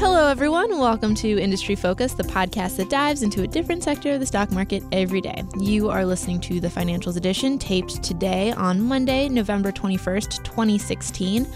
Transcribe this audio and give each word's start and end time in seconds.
Hello, 0.00 0.28
everyone. 0.28 0.78
Welcome 0.78 1.14
to 1.16 1.38
Industry 1.38 1.74
Focus, 1.74 2.14
the 2.14 2.22
podcast 2.22 2.76
that 2.76 2.88
dives 2.88 3.22
into 3.22 3.42
a 3.42 3.46
different 3.46 3.84
sector 3.84 4.12
of 4.12 4.20
the 4.20 4.24
stock 4.24 4.50
market 4.50 4.82
every 4.92 5.20
day. 5.20 5.44
You 5.58 5.90
are 5.90 6.06
listening 6.06 6.40
to 6.40 6.58
the 6.58 6.68
Financials 6.68 7.18
Edition, 7.18 7.58
taped 7.58 8.02
today 8.02 8.50
on 8.52 8.80
Monday, 8.80 9.28
November 9.28 9.70
21st, 9.70 10.42
2016. 10.42 11.46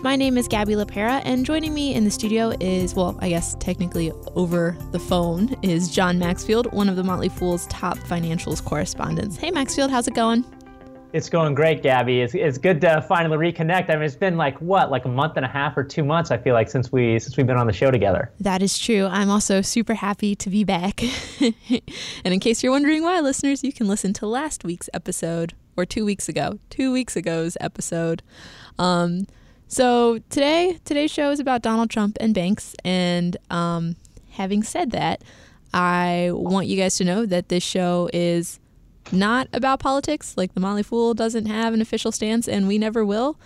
My 0.00 0.16
name 0.16 0.38
is 0.38 0.48
Gabby 0.48 0.76
LaPera, 0.76 1.20
and 1.26 1.44
joining 1.44 1.74
me 1.74 1.92
in 1.94 2.04
the 2.04 2.10
studio 2.10 2.54
is, 2.58 2.94
well, 2.94 3.18
I 3.20 3.28
guess 3.28 3.54
technically 3.60 4.12
over 4.34 4.78
the 4.92 4.98
phone, 4.98 5.54
is 5.60 5.90
John 5.90 6.18
Maxfield, 6.18 6.72
one 6.72 6.88
of 6.88 6.96
the 6.96 7.04
Motley 7.04 7.28
Fool's 7.28 7.66
top 7.66 7.98
financials 7.98 8.64
correspondents. 8.64 9.36
Hey, 9.36 9.50
Maxfield, 9.50 9.90
how's 9.90 10.08
it 10.08 10.14
going? 10.14 10.46
It's 11.12 11.28
going 11.28 11.54
great, 11.54 11.82
Gabby. 11.82 12.20
It's, 12.20 12.34
it's 12.34 12.58
good 12.58 12.80
to 12.82 13.02
finally 13.02 13.36
reconnect. 13.36 13.90
I 13.90 13.94
mean, 13.94 14.04
it's 14.04 14.14
been 14.14 14.36
like 14.36 14.60
what, 14.60 14.90
like 14.90 15.04
a 15.04 15.08
month 15.08 15.36
and 15.36 15.44
a 15.44 15.48
half 15.48 15.76
or 15.76 15.82
two 15.82 16.04
months. 16.04 16.30
I 16.30 16.38
feel 16.38 16.54
like 16.54 16.70
since 16.70 16.92
we 16.92 17.18
since 17.18 17.36
we've 17.36 17.46
been 17.46 17.56
on 17.56 17.66
the 17.66 17.72
show 17.72 17.90
together. 17.90 18.30
That 18.38 18.62
is 18.62 18.78
true. 18.78 19.06
I'm 19.06 19.28
also 19.28 19.60
super 19.60 19.94
happy 19.94 20.36
to 20.36 20.50
be 20.50 20.62
back. 20.62 21.02
and 21.40 22.34
in 22.34 22.38
case 22.38 22.62
you're 22.62 22.72
wondering 22.72 23.02
why, 23.02 23.20
listeners, 23.20 23.64
you 23.64 23.72
can 23.72 23.88
listen 23.88 24.12
to 24.14 24.26
last 24.26 24.64
week's 24.64 24.88
episode 24.94 25.54
or 25.76 25.84
two 25.84 26.04
weeks 26.04 26.28
ago, 26.28 26.58
two 26.68 26.92
weeks 26.92 27.16
ago's 27.16 27.56
episode. 27.60 28.22
Um, 28.78 29.26
so 29.66 30.18
today, 30.30 30.78
today's 30.84 31.10
show 31.10 31.30
is 31.30 31.40
about 31.40 31.62
Donald 31.62 31.90
Trump 31.90 32.18
and 32.20 32.34
banks. 32.34 32.74
And 32.84 33.36
um, 33.50 33.96
having 34.30 34.62
said 34.62 34.92
that, 34.92 35.22
I 35.72 36.30
want 36.32 36.66
you 36.66 36.76
guys 36.76 36.96
to 36.96 37.04
know 37.04 37.26
that 37.26 37.48
this 37.48 37.62
show 37.62 38.08
is 38.12 38.60
not 39.12 39.48
about 39.52 39.80
politics. 39.80 40.34
Like 40.36 40.54
the 40.54 40.60
Motley 40.60 40.82
Fool 40.82 41.14
doesn't 41.14 41.46
have 41.46 41.74
an 41.74 41.80
official 41.80 42.12
stance, 42.12 42.48
and 42.48 42.68
we 42.68 42.78
never 42.78 43.04
will. 43.04 43.38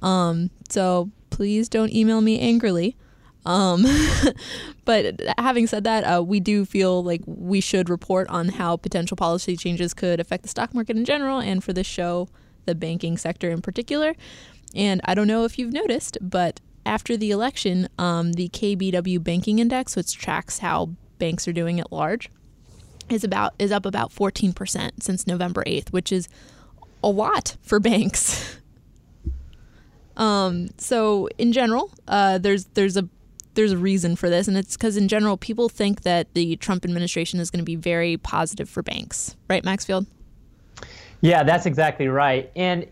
Um, 0.00 0.50
so 0.68 1.10
please 1.30 1.68
don't 1.68 1.92
email 1.92 2.20
me 2.20 2.38
angrily. 2.40 2.96
Um, 3.44 3.86
but 4.84 5.20
having 5.38 5.66
said 5.66 5.84
that, 5.84 6.02
uh, 6.04 6.22
we 6.22 6.40
do 6.40 6.64
feel 6.64 7.02
like 7.02 7.22
we 7.26 7.60
should 7.60 7.88
report 7.88 8.28
on 8.28 8.48
how 8.48 8.76
potential 8.76 9.16
policy 9.16 9.56
changes 9.56 9.94
could 9.94 10.20
affect 10.20 10.42
the 10.42 10.48
stock 10.48 10.74
market 10.74 10.96
in 10.96 11.04
general, 11.04 11.38
and 11.38 11.62
for 11.62 11.72
this 11.72 11.86
show, 11.86 12.28
the 12.64 12.74
banking 12.74 13.16
sector 13.16 13.50
in 13.50 13.62
particular. 13.62 14.14
And 14.74 15.00
I 15.04 15.14
don't 15.14 15.28
know 15.28 15.44
if 15.44 15.58
you've 15.58 15.72
noticed, 15.72 16.18
but 16.20 16.60
after 16.84 17.16
the 17.16 17.30
election, 17.30 17.88
um, 17.98 18.32
the 18.32 18.48
KBW 18.48 19.22
Banking 19.22 19.58
Index, 19.58 19.96
which 19.96 20.16
tracks 20.16 20.58
how 20.58 20.90
banks 21.18 21.48
are 21.48 21.52
doing 21.52 21.80
at 21.80 21.92
large, 21.92 22.28
is 23.08 23.24
about 23.24 23.54
is 23.58 23.72
up 23.72 23.86
about 23.86 24.12
14% 24.12 25.02
since 25.02 25.26
November 25.26 25.62
8th, 25.66 25.90
which 25.90 26.12
is 26.12 26.28
a 27.02 27.08
lot 27.08 27.56
for 27.62 27.80
banks. 27.90 28.58
um, 30.16 30.68
so 30.78 31.28
in 31.38 31.52
general, 31.52 31.92
uh, 32.08 32.38
there's 32.38 32.66
there's 32.66 32.96
a 32.96 33.08
there's 33.54 33.72
a 33.72 33.78
reason 33.78 34.16
for 34.16 34.28
this, 34.28 34.48
and 34.48 34.56
it's 34.56 34.76
because 34.76 34.96
in 34.96 35.08
general, 35.08 35.36
people 35.36 35.68
think 35.68 36.02
that 36.02 36.32
the 36.34 36.56
Trump 36.56 36.84
administration 36.84 37.40
is 37.40 37.50
going 37.50 37.60
to 37.60 37.64
be 37.64 37.76
very 37.76 38.16
positive 38.18 38.68
for 38.68 38.82
banks, 38.82 39.34
right, 39.48 39.64
Maxfield? 39.64 40.06
Yeah, 41.22 41.42
that's 41.42 41.64
exactly 41.66 42.08
right. 42.08 42.50
And 42.54 42.86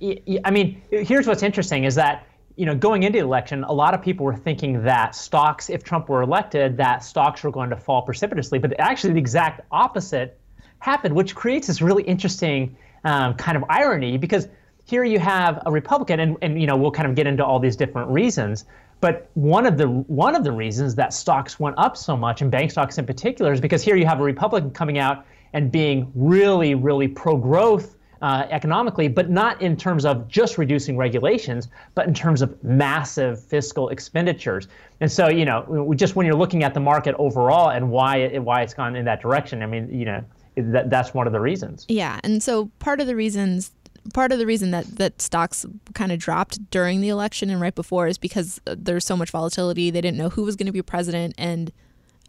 I 0.44 0.50
mean, 0.50 0.80
here's 0.90 1.26
what's 1.26 1.42
interesting 1.42 1.84
is 1.84 1.94
that 1.96 2.26
you 2.56 2.66
know, 2.66 2.74
going 2.74 3.02
into 3.02 3.18
the 3.18 3.24
election, 3.24 3.64
a 3.64 3.72
lot 3.72 3.94
of 3.94 4.02
people 4.02 4.24
were 4.24 4.36
thinking 4.36 4.82
that 4.84 5.14
stocks, 5.14 5.68
if 5.68 5.82
Trump 5.82 6.08
were 6.08 6.22
elected, 6.22 6.76
that 6.76 7.02
stocks 7.02 7.42
were 7.42 7.50
going 7.50 7.70
to 7.70 7.76
fall 7.76 8.02
precipitously. 8.02 8.58
But 8.58 8.78
actually, 8.78 9.12
the 9.14 9.18
exact 9.18 9.62
opposite 9.72 10.38
happened, 10.78 11.14
which 11.14 11.34
creates 11.34 11.66
this 11.66 11.82
really 11.82 12.04
interesting 12.04 12.76
um, 13.04 13.34
kind 13.34 13.56
of 13.56 13.64
irony 13.68 14.16
because 14.18 14.48
here 14.84 15.02
you 15.02 15.18
have 15.18 15.62
a 15.66 15.72
Republican, 15.72 16.20
and, 16.20 16.36
and 16.42 16.60
you 16.60 16.66
know, 16.66 16.76
we'll 16.76 16.90
kind 16.90 17.08
of 17.08 17.14
get 17.14 17.26
into 17.26 17.44
all 17.44 17.58
these 17.58 17.74
different 17.74 18.08
reasons. 18.10 18.66
But 19.00 19.30
one 19.34 19.66
of 19.66 19.76
the 19.76 19.88
one 19.88 20.34
of 20.34 20.44
the 20.44 20.52
reasons 20.52 20.94
that 20.94 21.12
stocks 21.12 21.58
went 21.58 21.76
up 21.78 21.96
so 21.96 22.16
much, 22.16 22.40
and 22.40 22.50
bank 22.50 22.70
stocks 22.70 22.98
in 22.98 23.06
particular, 23.06 23.52
is 23.52 23.60
because 23.60 23.82
here 23.82 23.96
you 23.96 24.06
have 24.06 24.20
a 24.20 24.22
Republican 24.22 24.70
coming 24.70 24.98
out 24.98 25.26
and 25.52 25.72
being 25.72 26.10
really, 26.14 26.74
really 26.74 27.08
pro-growth 27.08 27.93
uh, 28.22 28.46
economically, 28.50 29.08
but 29.08 29.30
not 29.30 29.60
in 29.60 29.76
terms 29.76 30.04
of 30.04 30.28
just 30.28 30.58
reducing 30.58 30.96
regulations, 30.96 31.68
but 31.94 32.06
in 32.06 32.14
terms 32.14 32.42
of 32.42 32.62
massive 32.64 33.42
fiscal 33.42 33.88
expenditures. 33.88 34.68
And 35.00 35.10
so, 35.10 35.28
you 35.28 35.44
know, 35.44 35.92
just 35.94 36.16
when 36.16 36.26
you're 36.26 36.34
looking 36.34 36.64
at 36.64 36.74
the 36.74 36.80
market 36.80 37.14
overall 37.18 37.70
and 37.70 37.90
why 37.90 38.18
it, 38.18 38.42
why 38.42 38.62
it's 38.62 38.74
gone 38.74 38.96
in 38.96 39.04
that 39.04 39.20
direction, 39.20 39.62
I 39.62 39.66
mean, 39.66 39.92
you 39.92 40.04
know, 40.04 40.24
that, 40.56 40.90
that's 40.90 41.14
one 41.14 41.26
of 41.26 41.32
the 41.32 41.40
reasons. 41.40 41.84
Yeah, 41.88 42.20
and 42.22 42.42
so 42.42 42.70
part 42.78 43.00
of 43.00 43.06
the 43.06 43.16
reasons 43.16 43.72
part 44.12 44.32
of 44.32 44.38
the 44.38 44.46
reason 44.46 44.70
that 44.70 44.84
that 44.96 45.22
stocks 45.22 45.64
kind 45.94 46.12
of 46.12 46.18
dropped 46.18 46.70
during 46.70 47.00
the 47.00 47.08
election 47.08 47.48
and 47.48 47.60
right 47.60 47.74
before 47.74 48.06
is 48.06 48.18
because 48.18 48.60
there's 48.66 49.04
so 49.04 49.16
much 49.16 49.30
volatility. 49.30 49.90
They 49.90 50.02
didn't 50.02 50.18
know 50.18 50.28
who 50.28 50.42
was 50.42 50.56
going 50.56 50.66
to 50.66 50.72
be 50.72 50.82
president, 50.82 51.34
and 51.38 51.72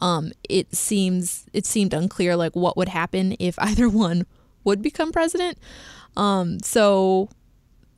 um, 0.02 0.32
it 0.50 0.74
seems 0.76 1.46
it 1.54 1.66
seemed 1.66 1.94
unclear 1.94 2.36
like 2.36 2.56
what 2.56 2.78
would 2.78 2.90
happen 2.90 3.36
if 3.40 3.58
either 3.60 3.90
one 3.90 4.26
would 4.66 4.82
become 4.82 5.12
president. 5.12 5.58
Um, 6.18 6.60
so 6.60 7.30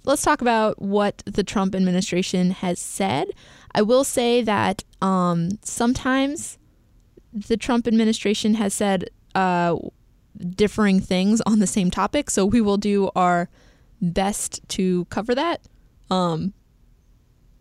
let's 0.04 0.22
talk 0.22 0.42
about 0.42 0.82
what 0.82 1.24
the 1.26 1.44
Trump 1.44 1.74
administration 1.74 2.52
has 2.52 2.80
said. 2.80 3.30
I 3.74 3.82
will 3.82 4.04
say 4.04 4.42
that 4.42 4.84
um, 5.02 5.60
sometimes 5.64 6.58
the 7.34 7.58
Trump 7.58 7.88
administration 7.88 8.56
has 8.56 8.74
said 8.74 9.10
uh, 9.36 9.76
differing 10.56 11.00
things 11.00 11.42
on 11.42 11.60
the 11.60 11.68
same 11.68 11.92
topic. 11.92 12.30
So 12.30 12.46
we 12.46 12.62
will 12.62 12.78
do 12.78 13.10
our 13.16 13.50
best 14.02 14.62
to 14.70 15.06
cover 15.06 15.36
that. 15.36 15.62
Um, 16.10 16.54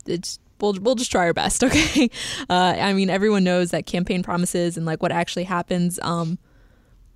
it's 0.07 0.39
we'll 0.61 0.75
we'll 0.81 0.95
just 0.95 1.11
try 1.11 1.27
our 1.27 1.35
best, 1.35 1.65
okay? 1.65 2.11
Uh, 2.49 2.77
I 2.79 2.93
mean, 2.93 3.11
everyone 3.11 3.45
knows 3.45 3.71
that 3.71 3.87
campaign 3.87 4.23
promises 4.23 4.77
and 4.77 4.87
like 4.87 5.03
what 5.03 5.13
actually 5.13 5.45
happens 5.45 5.99
um, 6.03 6.39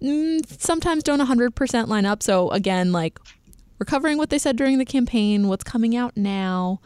sometimes 0.03 1.03
don't 1.03 1.21
100% 1.21 1.89
line 1.89 2.07
up. 2.07 2.23
So 2.23 2.51
again, 2.51 2.93
like 2.93 3.19
we're 3.79 3.87
covering 3.87 4.19
what 4.19 4.31
they 4.31 4.39
said 4.39 4.57
during 4.57 4.79
the 4.79 4.85
campaign, 4.85 5.49
what's 5.49 5.65
coming 5.65 5.97
out 5.97 6.17
now. 6.17 6.81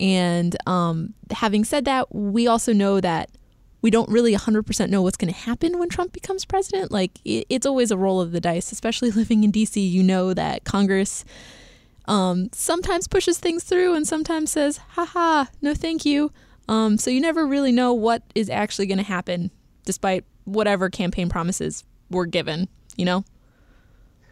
And 0.00 0.56
um, 0.66 1.14
having 1.30 1.64
said 1.64 1.84
that, 1.84 2.14
we 2.14 2.46
also 2.46 2.72
know 2.72 3.00
that 3.00 3.30
we 3.80 3.90
don't 3.90 4.08
really 4.08 4.34
100% 4.34 4.88
know 4.88 5.02
what's 5.02 5.16
going 5.16 5.32
to 5.32 5.38
happen 5.38 5.78
when 5.78 5.88
Trump 5.88 6.12
becomes 6.12 6.44
president. 6.44 6.90
Like, 6.90 7.18
it, 7.24 7.46
it's 7.48 7.66
always 7.66 7.90
a 7.90 7.96
roll 7.96 8.20
of 8.20 8.32
the 8.32 8.40
dice, 8.40 8.72
especially 8.72 9.10
living 9.12 9.44
in 9.44 9.52
DC. 9.52 9.90
You 9.90 10.02
know 10.02 10.34
that 10.34 10.64
Congress 10.64 11.24
um, 12.06 12.48
sometimes 12.52 13.08
pushes 13.08 13.38
things 13.38 13.62
through 13.64 13.94
and 13.94 14.06
sometimes 14.06 14.50
says, 14.50 14.78
haha, 14.90 15.46
no 15.62 15.74
thank 15.74 16.04
you. 16.04 16.32
Um, 16.68 16.96
so 16.98 17.10
you 17.10 17.20
never 17.20 17.46
really 17.46 17.72
know 17.72 17.92
what 17.92 18.22
is 18.34 18.48
actually 18.48 18.86
going 18.86 18.98
to 18.98 19.04
happen, 19.04 19.50
despite 19.84 20.24
whatever 20.44 20.90
campaign 20.90 21.28
promises 21.28 21.84
were 22.10 22.26
given, 22.26 22.68
you 22.96 23.04
know? 23.04 23.24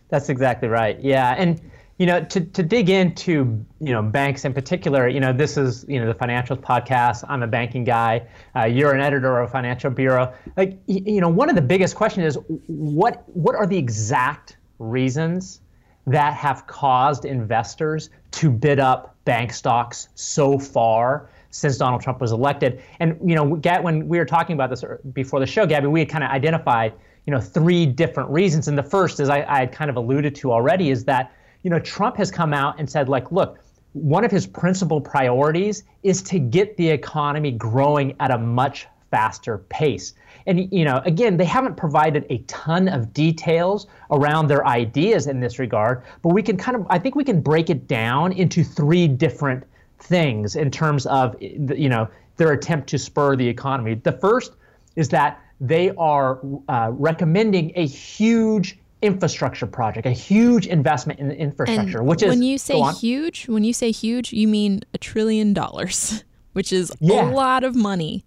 That's 0.08 0.28
exactly 0.28 0.68
right. 0.68 1.00
Yeah. 1.00 1.34
And, 1.36 1.60
you 1.98 2.06
know, 2.06 2.22
to, 2.24 2.40
to 2.40 2.62
dig 2.62 2.90
into, 2.90 3.64
you 3.80 3.92
know, 3.92 4.02
banks 4.02 4.44
in 4.44 4.52
particular, 4.52 5.08
you 5.08 5.20
know, 5.20 5.32
this 5.32 5.56
is, 5.56 5.84
you 5.88 6.00
know, 6.00 6.06
the 6.06 6.14
financials 6.14 6.60
podcast. 6.60 7.24
I'm 7.28 7.42
a 7.42 7.46
banking 7.46 7.84
guy. 7.84 8.26
Uh, 8.54 8.64
you're 8.64 8.92
an 8.92 9.00
editor 9.00 9.38
of 9.38 9.48
a 9.48 9.52
financial 9.52 9.90
bureau. 9.90 10.32
Like, 10.56 10.78
you 10.86 11.20
know, 11.20 11.28
one 11.28 11.48
of 11.48 11.54
the 11.54 11.62
biggest 11.62 11.96
questions 11.96 12.36
is 12.36 12.42
what, 12.66 13.24
what 13.28 13.54
are 13.54 13.66
the 13.66 13.78
exact 13.78 14.56
reasons 14.78 15.60
that 16.06 16.34
have 16.34 16.66
caused 16.66 17.24
investors 17.24 18.10
to 18.32 18.50
bid 18.50 18.80
up 18.80 19.16
bank 19.24 19.52
stocks 19.52 20.08
so 20.14 20.58
far 20.58 21.30
since 21.50 21.76
Donald 21.76 22.02
Trump 22.02 22.20
was 22.20 22.32
elected. 22.32 22.82
And 22.98 23.18
you 23.24 23.36
know, 23.36 23.44
when 23.44 24.08
we 24.08 24.18
were 24.18 24.24
talking 24.24 24.54
about 24.54 24.70
this 24.70 24.84
before 25.12 25.38
the 25.38 25.46
show, 25.46 25.66
Gabby, 25.66 25.86
we 25.86 26.00
had 26.00 26.08
kind 26.08 26.24
of 26.24 26.30
identified 26.30 26.94
you 27.26 27.30
know 27.30 27.40
three 27.40 27.86
different 27.86 28.30
reasons. 28.30 28.68
And 28.68 28.76
the 28.76 28.82
first, 28.82 29.20
as 29.20 29.28
I, 29.28 29.44
I 29.44 29.60
had 29.60 29.72
kind 29.72 29.90
of 29.90 29.96
alluded 29.96 30.34
to 30.36 30.52
already, 30.52 30.90
is 30.90 31.04
that 31.04 31.32
you 31.62 31.70
know 31.70 31.78
Trump 31.78 32.16
has 32.16 32.30
come 32.30 32.52
out 32.52 32.78
and 32.78 32.88
said 32.88 33.08
like, 33.08 33.30
look, 33.32 33.58
one 33.92 34.24
of 34.24 34.30
his 34.30 34.46
principal 34.46 35.00
priorities 35.00 35.84
is 36.02 36.22
to 36.22 36.38
get 36.38 36.76
the 36.76 36.88
economy 36.88 37.52
growing 37.52 38.16
at 38.20 38.30
a 38.30 38.38
much 38.38 38.86
faster 39.10 39.58
pace. 39.68 40.14
And 40.46 40.72
you 40.72 40.84
know, 40.84 41.00
again, 41.04 41.36
they 41.36 41.44
haven't 41.44 41.76
provided 41.76 42.26
a 42.30 42.38
ton 42.48 42.88
of 42.88 43.12
details 43.12 43.86
around 44.10 44.48
their 44.48 44.66
ideas 44.66 45.26
in 45.26 45.38
this 45.38 45.58
regard, 45.58 46.02
but 46.22 46.30
we 46.30 46.42
can 46.42 46.56
kind 46.56 46.76
of 46.76 46.86
I 46.90 46.98
think 46.98 47.14
we 47.14 47.24
can 47.24 47.40
break 47.40 47.70
it 47.70 47.86
down 47.86 48.32
into 48.32 48.64
three 48.64 49.06
different 49.06 49.64
things 50.00 50.56
in 50.56 50.70
terms 50.70 51.06
of 51.06 51.36
you 51.40 51.88
know 51.88 52.08
their 52.36 52.52
attempt 52.52 52.88
to 52.88 52.98
spur 52.98 53.36
the 53.36 53.46
economy. 53.46 53.94
The 53.94 54.12
first 54.12 54.52
is 54.96 55.08
that 55.10 55.40
they 55.62 55.92
are 55.96 56.40
uh, 56.68 56.90
recommending 56.92 57.72
a 57.76 57.86
huge 57.86 58.78
infrastructure 59.00 59.66
project, 59.66 60.06
a 60.06 60.10
huge 60.10 60.66
investment 60.66 61.20
in 61.20 61.30
infrastructure, 61.30 61.98
and 61.98 62.08
which 62.08 62.22
is 62.22 62.30
when 62.30 62.42
you 62.42 62.58
say 62.58 62.80
huge, 62.92 63.48
when 63.48 63.62
you 63.62 63.72
say 63.72 63.92
huge, 63.92 64.32
you 64.32 64.48
mean 64.48 64.80
a 64.92 64.98
trillion 64.98 65.52
dollars, 65.52 66.24
which 66.52 66.72
is 66.72 66.92
yeah. 67.00 67.22
a 67.22 67.30
lot 67.30 67.62
of 67.62 67.76
money. 67.76 68.24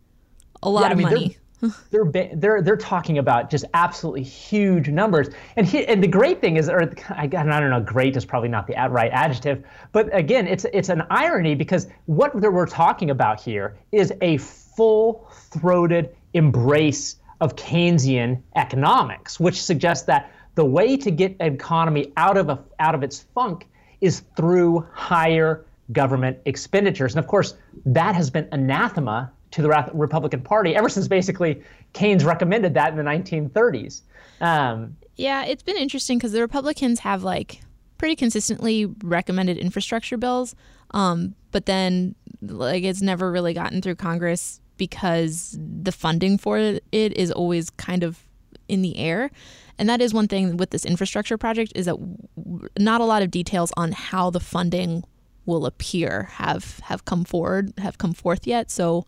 A 0.64 0.70
lot 0.70 0.84
yeah, 0.84 0.86
of 0.88 0.92
I 0.94 0.96
mean, 0.96 1.04
money. 1.04 1.38
they're 1.92 2.06
they're 2.36 2.62
they're 2.62 2.78
talking 2.78 3.18
about 3.18 3.50
just 3.50 3.66
absolutely 3.74 4.24
huge 4.24 4.88
numbers. 4.88 5.28
And 5.58 5.68
he, 5.68 5.86
and 5.86 6.02
the 6.02 6.08
great 6.08 6.40
thing 6.40 6.56
is, 6.56 6.70
or 6.70 6.90
I, 7.10 7.28
don't 7.28 7.70
know, 7.70 7.82
great 7.82 8.16
is 8.16 8.24
probably 8.24 8.50
not 8.50 8.66
the 8.66 8.76
right 8.90 9.12
adjective, 9.12 9.62
but 9.92 10.14
again, 10.16 10.48
it's 10.48 10.66
it's 10.72 10.88
an 10.88 11.04
irony 11.10 11.54
because 11.54 11.88
what 12.06 12.34
we're 12.34 12.66
talking 12.66 13.10
about 13.10 13.42
here 13.42 13.78
is 13.92 14.14
a 14.22 14.38
full-throated 14.38 16.16
embrace 16.34 17.18
of 17.42 17.56
Keynesian 17.56 18.42
economics, 18.56 19.40
which 19.40 19.62
suggests 19.62 20.06
that 20.06 20.32
the 20.56 20.66
way 20.66 20.98
to 20.98 21.12
get 21.12 21.36
an 21.40 21.54
economy 21.54 22.14
out 22.18 22.38
of 22.38 22.50
a, 22.50 22.64
out 22.80 22.96
of 22.96 23.04
its 23.04 23.20
funk 23.34 23.68
is 24.02 24.24
through 24.38 24.88
higher 24.94 25.66
government 25.92 26.38
expenditures. 26.46 27.14
And 27.14 27.24
of 27.24 27.28
course, 27.28 27.56
that 27.86 28.16
has 28.16 28.30
been 28.30 28.48
anathema 28.52 29.32
to 29.52 29.62
the 29.62 29.70
Republican 29.94 30.42
Party 30.42 30.76
ever 30.76 30.90
since 30.90 31.08
basically 31.08 31.62
Keynes 31.94 32.26
recommended 32.26 32.74
that 32.74 32.90
in 32.92 32.98
the 32.98 33.04
1930s. 33.04 34.02
Um, 34.42 34.98
yeah, 35.16 35.46
it's 35.46 35.64
been 35.64 35.78
interesting 35.78 36.18
because 36.18 36.32
the 36.32 36.42
Republicans 36.42 37.00
have 37.00 37.24
like 37.24 37.62
pretty 37.98 38.16
consistently 38.16 38.86
recommended 39.04 39.58
infrastructure 39.58 40.18
bills, 40.18 40.56
um, 40.92 41.36
but 41.52 41.66
then 41.66 42.16
like 42.42 42.84
it's 42.84 43.02
never 43.02 43.32
really 43.32 43.54
gotten 43.54 43.82
through 43.82 43.96
Congress 43.96 44.60
because 44.77 45.57
the 45.60 45.92
funding 45.92 46.38
for 46.38 46.57
it 46.57 46.83
is 46.92 47.31
always 47.31 47.69
kind 47.72 48.04
of 48.04 48.19
in 48.68 48.81
the 48.81 48.98
air. 48.98 49.31
And 49.77 49.89
that 49.89 50.01
is 50.01 50.13
one 50.13 50.27
thing 50.27 50.57
with 50.57 50.69
this 50.69 50.86
infrastructure 50.86 51.38
project 51.38 51.74
is 51.75 51.86
that 51.86 51.98
not 52.77 53.01
a 53.01 53.06
lot 53.06 53.22
of 53.22 53.31
details 53.31 53.72
on 53.75 53.92
how 53.92 54.30
the 54.30 54.39
funding 54.39 55.04
will 55.45 55.66
appear 55.66 56.24
have 56.33 56.80
have 56.86 57.06
come 57.06 57.24
forward 57.24 57.74
have 57.77 57.98
come 57.98 58.13
forth 58.13 58.48
yet. 58.48 58.72
So 58.72 59.06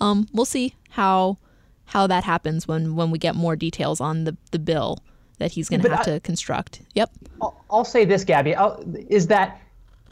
um, 0.00 0.28
we'll 0.32 0.44
see 0.44 0.74
how 0.90 1.38
how 1.86 2.06
that 2.06 2.24
happens 2.24 2.68
when 2.68 2.94
when 2.94 3.10
we 3.10 3.18
get 3.18 3.34
more 3.34 3.56
details 3.56 4.00
on 4.00 4.24
the 4.24 4.36
the 4.50 4.58
bill 4.58 4.98
that 5.38 5.52
he's 5.52 5.68
going 5.68 5.80
to 5.80 5.88
have 5.88 6.00
I, 6.00 6.04
to 6.04 6.20
construct. 6.20 6.82
Yep. 6.94 7.10
I'll, 7.40 7.64
I'll 7.70 7.84
say 7.84 8.04
this, 8.04 8.24
Gabby, 8.24 8.56
I'll, 8.56 8.82
is 9.08 9.28
that 9.28 9.60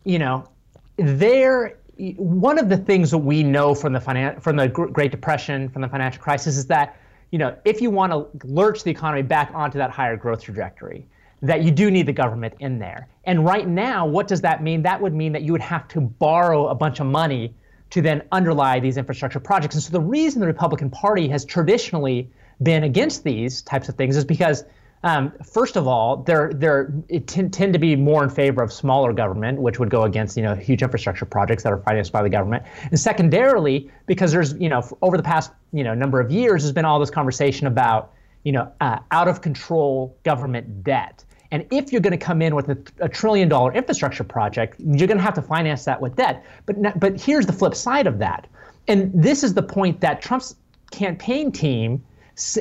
you 0.05 0.19
know 0.19 0.49
there 0.97 1.77
one 2.17 2.59
of 2.59 2.69
the 2.69 2.77
things 2.77 3.11
that 3.11 3.19
we 3.19 3.43
know 3.43 3.75
from 3.75 3.93
the 3.93 3.99
finan- 3.99 4.43
from 4.43 4.57
the 4.57 4.69
Great 4.69 5.11
Depression, 5.11 5.69
from 5.69 5.83
the 5.83 5.89
financial 5.89 6.23
crisis, 6.23 6.57
is 6.57 6.67
that 6.67 6.97
you 7.31 7.39
know 7.39 7.57
if 7.65 7.81
you 7.81 7.91
want 7.91 8.13
to 8.13 8.27
lurch 8.47 8.83
the 8.83 8.91
economy 8.91 9.23
back 9.23 9.51
onto 9.55 9.79
that 9.79 9.91
higher 9.91 10.17
growth 10.17 10.43
trajectory, 10.43 11.07
that 11.43 11.63
you 11.63 11.71
do 11.71 11.91
need 11.91 12.07
the 12.07 12.13
government 12.13 12.55
in 12.61 12.79
there. 12.79 13.09
And 13.25 13.45
right 13.45 13.67
now, 13.67 14.07
what 14.07 14.27
does 14.29 14.41
that 14.43 14.63
mean? 14.63 14.83
That 14.83 15.01
would 15.01 15.15
mean 15.15 15.33
that 15.33 15.43
you 15.43 15.53
would 15.53 15.61
have 15.61 15.89
to 15.89 16.01
borrow 16.01 16.69
a 16.69 16.75
bunch 16.75 17.01
of 17.01 17.07
money 17.07 17.55
to 17.91 18.03
then 18.03 18.23
underlie 18.33 18.81
these 18.81 18.97
infrastructure 18.97 19.41
projects. 19.41 19.75
And 19.75 19.83
so 19.83 19.93
the 19.93 20.01
reason 20.01 20.41
the 20.41 20.47
Republican 20.47 20.91
Party 20.91 21.29
has 21.29 21.45
traditionally 21.45 22.29
been 22.63 22.85
against 22.85 23.23
these 23.23 23.63
types 23.63 23.89
of 23.89 23.95
things 23.95 24.17
is 24.17 24.25
because 24.25 24.65
um, 25.07 25.33
first 25.45 25.77
of 25.77 25.87
all, 25.87 26.17
they're 26.17 26.51
they're 26.53 26.93
tend, 27.27 27.53
tend 27.53 27.73
to 27.73 27.79
be 27.79 27.95
more 27.95 28.25
in 28.25 28.29
favor 28.29 28.61
of 28.61 28.73
smaller 28.73 29.13
government, 29.13 29.61
which 29.61 29.79
would 29.79 29.89
go 29.89 30.03
against 30.03 30.37
you 30.37 30.43
know 30.43 30.57
huge 30.57 30.83
infrastructure 30.83 31.25
projects 31.25 31.63
that 31.63 31.73
are 31.73 31.79
financed 31.79 32.11
by 32.11 32.25
the 32.25 32.29
government. 32.29 32.65
And 32.91 32.99
secondarily, 32.99 33.89
because 34.07 34.33
there's 34.33 34.55
you 34.55 34.69
know 34.69 34.83
over 35.03 35.17
the 35.17 35.23
past 35.23 35.53
you 35.73 35.85
know 35.85 35.95
number 35.95 36.19
of 36.19 36.33
years, 36.33 36.65
there's 36.65 36.73
been 36.73 36.85
all 36.85 36.99
this 36.99 37.11
conversation 37.11 37.69
about 37.69 38.15
you 38.43 38.51
know 38.51 38.73
uh, 38.81 38.99
out 39.13 39.29
of 39.29 39.43
control 39.43 40.19
government 40.25 40.83
debt. 40.83 41.25
And 41.53 41.65
if 41.71 41.93
you're 41.93 42.01
going 42.01 42.19
to 42.19 42.27
come 42.27 42.43
in 42.43 42.57
with 42.57 42.69
a, 42.69 42.79
a 42.99 43.09
trillion 43.09 43.49
dollar 43.49 43.73
infrastructure 43.75 44.25
project, 44.25 44.75
you're 44.81 45.07
going 45.07 45.19
to 45.19 45.23
have 45.25 45.35
to 45.35 45.43
finance 45.43 45.85
that 45.85 46.01
with 46.01 46.17
debt. 46.17 46.45
But 46.67 46.99
but 46.99 47.21
here's 47.21 47.47
the 47.47 47.53
flip 47.53 47.77
side 47.77 48.09
of 48.09 48.19
that, 48.19 48.49
and 48.89 49.13
this 49.15 49.45
is 49.45 49.55
the 49.55 49.63
point 49.63 50.01
that 50.01 50.21
Trump's 50.21 50.57
campaign 50.91 51.53
team 51.53 52.05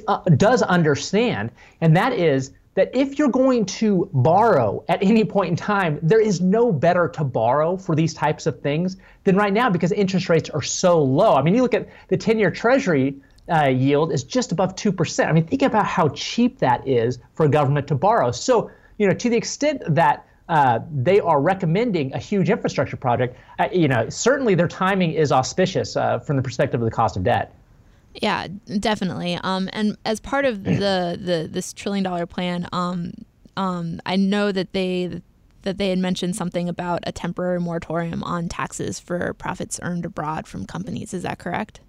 uh, 0.07 0.19
does 0.37 0.61
understand, 0.61 1.51
and 1.81 1.95
that 1.95 2.13
is 2.13 2.51
that 2.75 2.91
if 2.93 3.17
you're 3.17 3.29
going 3.29 3.65
to 3.65 4.09
borrow 4.13 4.83
at 4.89 5.01
any 5.01 5.23
point 5.23 5.49
in 5.49 5.55
time, 5.55 5.97
there 6.01 6.19
is 6.19 6.41
no 6.41 6.71
better 6.71 7.07
to 7.07 7.23
borrow 7.23 7.77
for 7.77 7.95
these 7.95 8.13
types 8.13 8.45
of 8.45 8.59
things 8.61 8.97
than 9.23 9.35
right 9.35 9.53
now 9.53 9.69
because 9.69 9.91
interest 9.93 10.29
rates 10.29 10.49
are 10.49 10.61
so 10.61 11.01
low. 11.01 11.35
I 11.35 11.41
mean, 11.41 11.55
you 11.55 11.61
look 11.61 11.73
at 11.73 11.87
the 12.09 12.17
10 12.17 12.37
year 12.37 12.51
Treasury 12.51 13.15
uh, 13.49 13.67
yield 13.67 14.11
is 14.11 14.23
just 14.23 14.51
above 14.51 14.75
2%. 14.75 15.27
I 15.27 15.31
mean, 15.31 15.47
think 15.47 15.61
about 15.61 15.85
how 15.85 16.09
cheap 16.09 16.59
that 16.59 16.85
is 16.87 17.19
for 17.33 17.45
a 17.45 17.49
government 17.49 17.87
to 17.87 17.95
borrow. 17.95 18.31
So, 18.31 18.69
you 18.97 19.07
know, 19.07 19.13
to 19.13 19.29
the 19.29 19.37
extent 19.37 19.81
that 19.87 20.27
uh, 20.49 20.79
they 20.93 21.19
are 21.19 21.41
recommending 21.41 22.13
a 22.13 22.19
huge 22.19 22.49
infrastructure 22.49 22.97
project, 22.97 23.37
uh, 23.57 23.67
you 23.71 23.87
know, 23.87 24.09
certainly 24.09 24.53
their 24.53 24.67
timing 24.67 25.13
is 25.13 25.31
auspicious 25.31 25.95
uh, 25.95 26.19
from 26.19 26.35
the 26.35 26.41
perspective 26.41 26.81
of 26.81 26.85
the 26.85 26.95
cost 26.95 27.15
of 27.15 27.23
debt. 27.23 27.53
Yeah, 28.21 28.47
definitely. 28.79 29.37
Um, 29.43 29.69
and 29.73 29.97
as 30.05 30.19
part 30.19 30.45
of 30.45 30.63
the, 30.63 31.19
the 31.19 31.47
this 31.51 31.73
trillion 31.73 32.03
dollar 32.03 32.25
plan, 32.25 32.67
um, 32.71 33.13
um, 33.57 34.01
I 34.05 34.15
know 34.15 34.51
that 34.51 34.73
they 34.73 35.21
that 35.63 35.77
they 35.77 35.89
had 35.89 35.99
mentioned 35.99 36.35
something 36.35 36.69
about 36.69 36.99
a 37.07 37.11
temporary 37.11 37.59
moratorium 37.59 38.23
on 38.23 38.47
taxes 38.47 38.99
for 38.99 39.33
profits 39.33 39.79
earned 39.81 40.05
abroad 40.05 40.47
from 40.47 40.65
companies. 40.65 41.13
Is 41.13 41.23
that 41.23 41.39
correct? 41.39 41.81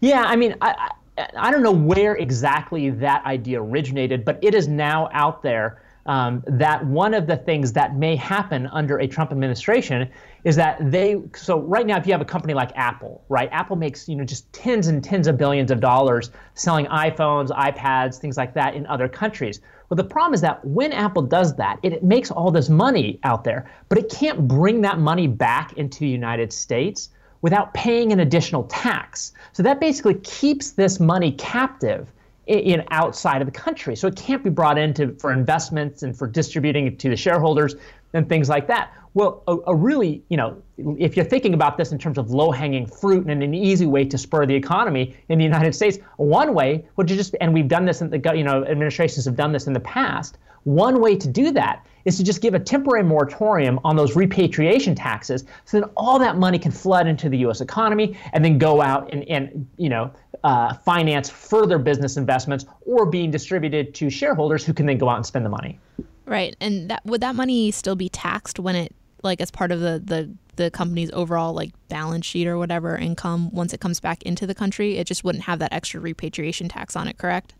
Yeah, 0.00 0.24
I 0.24 0.34
mean, 0.34 0.56
I, 0.62 0.90
I, 1.18 1.28
I 1.36 1.50
don't 1.50 1.62
know 1.62 1.72
where 1.72 2.16
exactly 2.16 2.90
that 2.90 3.24
idea 3.26 3.62
originated, 3.62 4.24
but 4.24 4.38
it 4.42 4.54
is 4.54 4.66
now 4.66 5.10
out 5.12 5.42
there 5.42 5.82
um, 6.06 6.42
that 6.46 6.86
one 6.86 7.14
of 7.14 7.26
the 7.26 7.36
things 7.36 7.72
that 7.74 7.96
may 7.96 8.16
happen 8.16 8.66
under 8.68 8.98
a 8.98 9.06
Trump 9.06 9.30
administration 9.30 10.08
is 10.46 10.54
that 10.54 10.78
they 10.92 11.20
so 11.34 11.58
right 11.58 11.84
now 11.84 11.96
if 11.96 12.06
you 12.06 12.12
have 12.12 12.20
a 12.20 12.24
company 12.24 12.54
like 12.54 12.70
Apple, 12.76 13.24
right? 13.28 13.48
Apple 13.50 13.74
makes, 13.74 14.08
you 14.08 14.14
know, 14.14 14.22
just 14.22 14.50
tens 14.52 14.86
and 14.86 15.02
tens 15.02 15.26
of 15.26 15.36
billions 15.36 15.72
of 15.72 15.80
dollars 15.80 16.30
selling 16.54 16.86
iPhones, 16.86 17.48
iPads, 17.48 18.18
things 18.18 18.36
like 18.36 18.54
that 18.54 18.76
in 18.76 18.86
other 18.86 19.08
countries. 19.08 19.60
Well, 19.88 19.96
the 19.96 20.04
problem 20.04 20.34
is 20.34 20.40
that 20.42 20.64
when 20.64 20.92
Apple 20.92 21.22
does 21.22 21.56
that, 21.56 21.80
it, 21.82 22.04
makes 22.04 22.30
all 22.30 22.52
this 22.52 22.68
money 22.68 23.18
out 23.24 23.42
there, 23.42 23.68
but 23.88 23.98
it 23.98 24.08
can't 24.08 24.46
bring 24.46 24.82
that 24.82 25.00
money 25.00 25.26
back 25.26 25.72
into 25.72 25.98
the 25.98 26.08
United 26.08 26.52
States 26.52 27.08
without 27.42 27.74
paying 27.74 28.12
an 28.12 28.20
additional 28.20 28.62
tax. 28.64 29.32
So 29.52 29.64
that 29.64 29.80
basically 29.80 30.14
keeps 30.14 30.70
this 30.70 31.00
money 31.00 31.32
captive 31.32 32.06
in 32.46 32.84
outside 32.92 33.42
of 33.42 33.46
the 33.46 33.58
country. 33.58 33.96
So 33.96 34.06
it 34.06 34.14
can't 34.14 34.44
be 34.44 34.50
brought 34.50 34.78
into 34.78 35.16
for 35.16 35.32
investments 35.32 36.04
and 36.04 36.16
for 36.16 36.28
distributing 36.28 36.86
it 36.86 37.00
to 37.00 37.10
the 37.10 37.16
shareholders 37.16 37.74
and 38.12 38.28
things 38.28 38.48
like 38.48 38.68
that. 38.68 38.92
Well, 39.16 39.42
a, 39.48 39.56
a, 39.68 39.74
really, 39.74 40.22
you 40.28 40.36
know, 40.36 40.62
if 40.76 41.16
you're 41.16 41.24
thinking 41.24 41.54
about 41.54 41.78
this 41.78 41.90
in 41.90 41.98
terms 41.98 42.18
of 42.18 42.32
low-hanging 42.32 42.86
fruit 42.86 43.26
and 43.26 43.42
an 43.42 43.54
easy 43.54 43.86
way 43.86 44.04
to 44.04 44.18
spur 44.18 44.44
the 44.44 44.54
economy 44.54 45.16
in 45.30 45.38
the 45.38 45.44
United 45.44 45.74
States, 45.74 45.96
one 46.18 46.52
way 46.52 46.84
would 46.96 47.08
just, 47.08 47.34
and 47.40 47.54
we've 47.54 47.66
done 47.66 47.86
this 47.86 48.02
in 48.02 48.10
the, 48.10 48.20
you 48.36 48.44
know, 48.44 48.62
administrations 48.66 49.24
have 49.24 49.34
done 49.34 49.52
this 49.52 49.66
in 49.66 49.72
the 49.72 49.80
past. 49.80 50.36
One 50.64 51.00
way 51.00 51.16
to 51.16 51.28
do 51.28 51.50
that 51.52 51.86
is 52.04 52.18
to 52.18 52.24
just 52.24 52.42
give 52.42 52.52
a 52.52 52.58
temporary 52.60 53.04
moratorium 53.04 53.80
on 53.84 53.96
those 53.96 54.16
repatriation 54.16 54.94
taxes, 54.94 55.46
so 55.64 55.80
that 55.80 55.90
all 55.96 56.18
that 56.18 56.36
money 56.36 56.58
can 56.58 56.70
flood 56.70 57.06
into 57.06 57.30
the 57.30 57.38
U.S. 57.38 57.62
economy 57.62 58.18
and 58.34 58.44
then 58.44 58.58
go 58.58 58.82
out 58.82 59.10
and, 59.14 59.26
and 59.30 59.66
you 59.78 59.88
know, 59.88 60.12
uh, 60.44 60.74
finance 60.74 61.30
further 61.30 61.78
business 61.78 62.18
investments 62.18 62.66
or 62.82 63.06
being 63.06 63.30
distributed 63.30 63.94
to 63.94 64.10
shareholders 64.10 64.62
who 64.62 64.74
can 64.74 64.84
then 64.84 64.98
go 64.98 65.08
out 65.08 65.16
and 65.16 65.24
spend 65.24 65.46
the 65.46 65.50
money. 65.50 65.80
Right, 66.26 66.54
and 66.60 66.90
that 66.90 67.06
would 67.06 67.22
that 67.22 67.34
money 67.34 67.70
still 67.70 67.96
be 67.96 68.10
taxed 68.10 68.58
when 68.58 68.76
it 68.76 68.94
like 69.26 69.40
as 69.40 69.50
part 69.50 69.70
of 69.70 69.80
the 69.80 70.02
the 70.04 70.30
the 70.56 70.70
company's 70.70 71.10
overall 71.12 71.52
like 71.52 71.72
balance 71.88 72.24
sheet 72.24 72.46
or 72.46 72.56
whatever 72.56 72.96
income 72.96 73.50
once 73.52 73.74
it 73.74 73.80
comes 73.80 74.00
back 74.00 74.22
into 74.22 74.46
the 74.46 74.54
country 74.54 74.96
it 74.96 75.06
just 75.06 75.22
wouldn't 75.22 75.44
have 75.44 75.58
that 75.58 75.72
extra 75.72 76.00
repatriation 76.00 76.68
tax 76.68 76.96
on 76.96 77.06
it 77.06 77.18
correct 77.18 77.54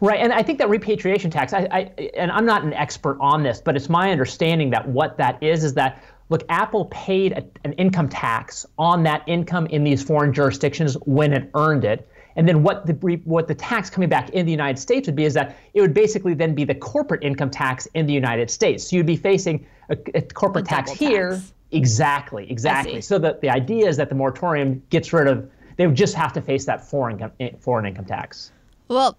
right 0.00 0.20
and 0.20 0.32
i 0.32 0.42
think 0.42 0.58
that 0.58 0.68
repatriation 0.68 1.30
tax 1.30 1.52
I, 1.52 1.66
I 1.70 2.08
and 2.16 2.30
i'm 2.30 2.46
not 2.46 2.62
an 2.62 2.72
expert 2.72 3.18
on 3.20 3.42
this 3.42 3.60
but 3.60 3.76
it's 3.76 3.88
my 3.88 4.12
understanding 4.12 4.70
that 4.70 4.88
what 4.88 5.18
that 5.18 5.42
is 5.42 5.64
is 5.64 5.74
that 5.74 6.02
look 6.30 6.42
apple 6.48 6.86
paid 6.86 7.32
a, 7.32 7.44
an 7.64 7.72
income 7.74 8.08
tax 8.08 8.64
on 8.78 9.02
that 9.02 9.22
income 9.26 9.66
in 9.66 9.82
these 9.82 10.02
foreign 10.02 10.32
jurisdictions 10.32 10.94
when 11.04 11.32
it 11.32 11.50
earned 11.54 11.84
it 11.84 12.08
and 12.36 12.48
then 12.48 12.62
what 12.62 12.86
the 12.86 12.94
what 13.24 13.48
the 13.48 13.54
tax 13.54 13.90
coming 13.90 14.08
back 14.08 14.30
in 14.30 14.44
the 14.46 14.52
United 14.52 14.78
States 14.78 15.06
would 15.06 15.16
be 15.16 15.24
is 15.24 15.34
that 15.34 15.56
it 15.72 15.80
would 15.80 15.94
basically 15.94 16.34
then 16.34 16.54
be 16.54 16.64
the 16.64 16.74
corporate 16.74 17.22
income 17.22 17.50
tax 17.50 17.86
in 17.94 18.06
the 18.06 18.12
United 18.12 18.50
States. 18.50 18.88
So 18.88 18.96
you'd 18.96 19.06
be 19.06 19.16
facing 19.16 19.64
a, 19.88 19.96
a 20.14 20.22
corporate 20.22 20.66
tax 20.66 20.90
here. 20.90 21.32
Tax. 21.32 21.52
Exactly, 21.72 22.50
exactly. 22.50 23.00
So 23.00 23.18
the, 23.18 23.38
the 23.42 23.50
idea 23.50 23.88
is 23.88 23.96
that 23.96 24.08
the 24.08 24.14
moratorium 24.14 24.82
gets 24.90 25.12
rid 25.12 25.26
of, 25.26 25.50
they 25.76 25.86
would 25.86 25.96
just 25.96 26.14
have 26.14 26.32
to 26.34 26.40
face 26.40 26.66
that 26.66 26.88
foreign 26.88 27.14
income, 27.14 27.32
eh, 27.40 27.50
foreign 27.58 27.84
income 27.84 28.04
tax. 28.04 28.52
Well, 28.88 29.18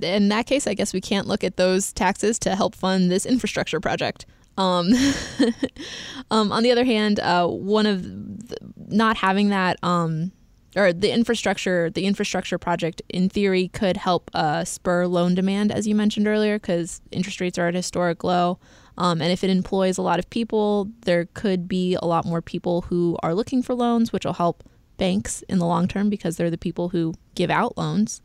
in 0.00 0.28
that 0.30 0.46
case, 0.46 0.66
I 0.66 0.74
guess 0.74 0.94
we 0.94 1.00
can't 1.00 1.26
look 1.26 1.44
at 1.44 1.56
those 1.56 1.92
taxes 1.92 2.38
to 2.40 2.54
help 2.56 2.74
fund 2.74 3.10
this 3.10 3.26
infrastructure 3.26 3.80
project. 3.80 4.24
Um, 4.56 4.92
um, 6.30 6.50
on 6.50 6.62
the 6.62 6.72
other 6.72 6.84
hand, 6.84 7.20
uh, 7.20 7.46
one 7.46 7.84
of 7.84 8.02
the, 8.48 8.56
not 8.88 9.18
having 9.18 9.50
that 9.50 9.78
um, 9.82 10.32
or 10.76 10.92
the 10.92 11.10
infrastructure 11.10 11.90
the 11.90 12.04
infrastructure 12.04 12.58
project 12.58 13.02
in 13.08 13.28
theory 13.28 13.68
could 13.68 13.96
help 13.96 14.30
uh, 14.34 14.62
spur 14.64 15.06
loan 15.06 15.34
demand 15.34 15.72
as 15.72 15.88
you 15.88 15.94
mentioned 15.94 16.28
earlier 16.28 16.58
because 16.58 17.00
interest 17.10 17.40
rates 17.40 17.58
are 17.58 17.68
at 17.68 17.74
historic 17.74 18.22
low 18.22 18.58
um, 18.98 19.20
and 19.20 19.32
if 19.32 19.44
it 19.44 19.50
employs 19.50 19.98
a 19.98 20.02
lot 20.02 20.18
of 20.18 20.28
people 20.30 20.90
there 21.02 21.26
could 21.34 21.68
be 21.68 21.96
a 22.02 22.06
lot 22.06 22.24
more 22.24 22.42
people 22.42 22.82
who 22.82 23.16
are 23.22 23.34
looking 23.34 23.62
for 23.62 23.74
loans 23.74 24.12
which 24.12 24.24
will 24.24 24.34
help 24.34 24.64
banks 24.96 25.42
in 25.42 25.58
the 25.58 25.66
long 25.66 25.88
term 25.88 26.10
because 26.10 26.36
they're 26.36 26.50
the 26.50 26.58
people 26.58 26.88
who 26.88 27.14
give 27.34 27.50
out 27.50 27.76
loans. 27.76 28.20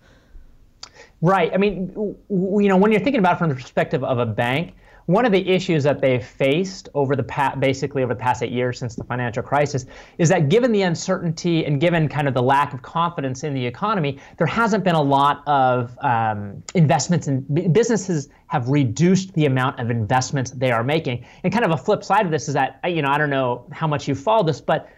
Right. 1.22 1.52
I 1.54 1.58
mean, 1.58 1.92
you 2.30 2.68
know, 2.68 2.78
when 2.78 2.92
you're 2.92 3.02
thinking 3.02 3.20
about 3.20 3.36
it 3.36 3.40
from 3.40 3.50
the 3.50 3.56
perspective 3.56 4.04
of 4.04 4.20
a 4.20 4.26
bank, 4.26 4.74
one 5.12 5.26
of 5.26 5.32
the 5.32 5.50
issues 5.50 5.84
that 5.84 6.02
they've 6.02 6.26
faced 6.26 6.90
over 6.94 7.16
the 7.16 7.24
past, 7.24 7.60
basically 7.60 8.04
over 8.04 8.14
the 8.14 8.20
past 8.20 8.42
eight 8.44 8.52
years 8.52 8.80
since 8.80 8.96
the 8.96 9.04
financial 9.04 9.44
crisis, 9.44 9.86
is 10.18 10.30
that 10.30 10.50
given 10.50 10.72
the 10.72 10.82
uncertainty 10.82 11.66
and 11.66 11.82
given 11.82 12.08
kind 12.08 12.28
of 12.28 12.34
the 12.34 12.42
lack 12.42 12.74
of 12.74 12.82
confidence 12.82 13.44
in 13.44 13.54
the 13.54 13.66
economy, 13.66 14.18
there 14.38 14.48
hasn't 14.48 14.84
been 14.84 14.96
a 14.96 15.02
lot 15.02 15.44
of 15.48 15.98
um, 16.02 16.64
investments 16.76 17.28
in 17.28 17.42
businesses 17.72 18.30
have 18.48 18.70
reduced 18.70 19.34
the 19.34 19.46
amount 19.46 19.80
of 19.80 19.90
investments 19.90 20.52
they 20.52 20.72
are 20.72 20.84
making. 20.84 21.26
And 21.44 21.52
kind 21.52 21.66
of 21.66 21.72
a 21.72 21.78
flip 21.78 22.04
side 22.04 22.26
of 22.26 22.32
this 22.32 22.48
is 22.48 22.54
that 22.54 22.80
you 22.86 23.02
know 23.02 23.10
I 23.10 23.18
don't 23.18 23.30
know 23.30 23.66
how 23.72 23.88
much 23.88 24.08
you 24.08 24.16
follow 24.16 24.44
this, 24.44 24.62
but 24.62 24.90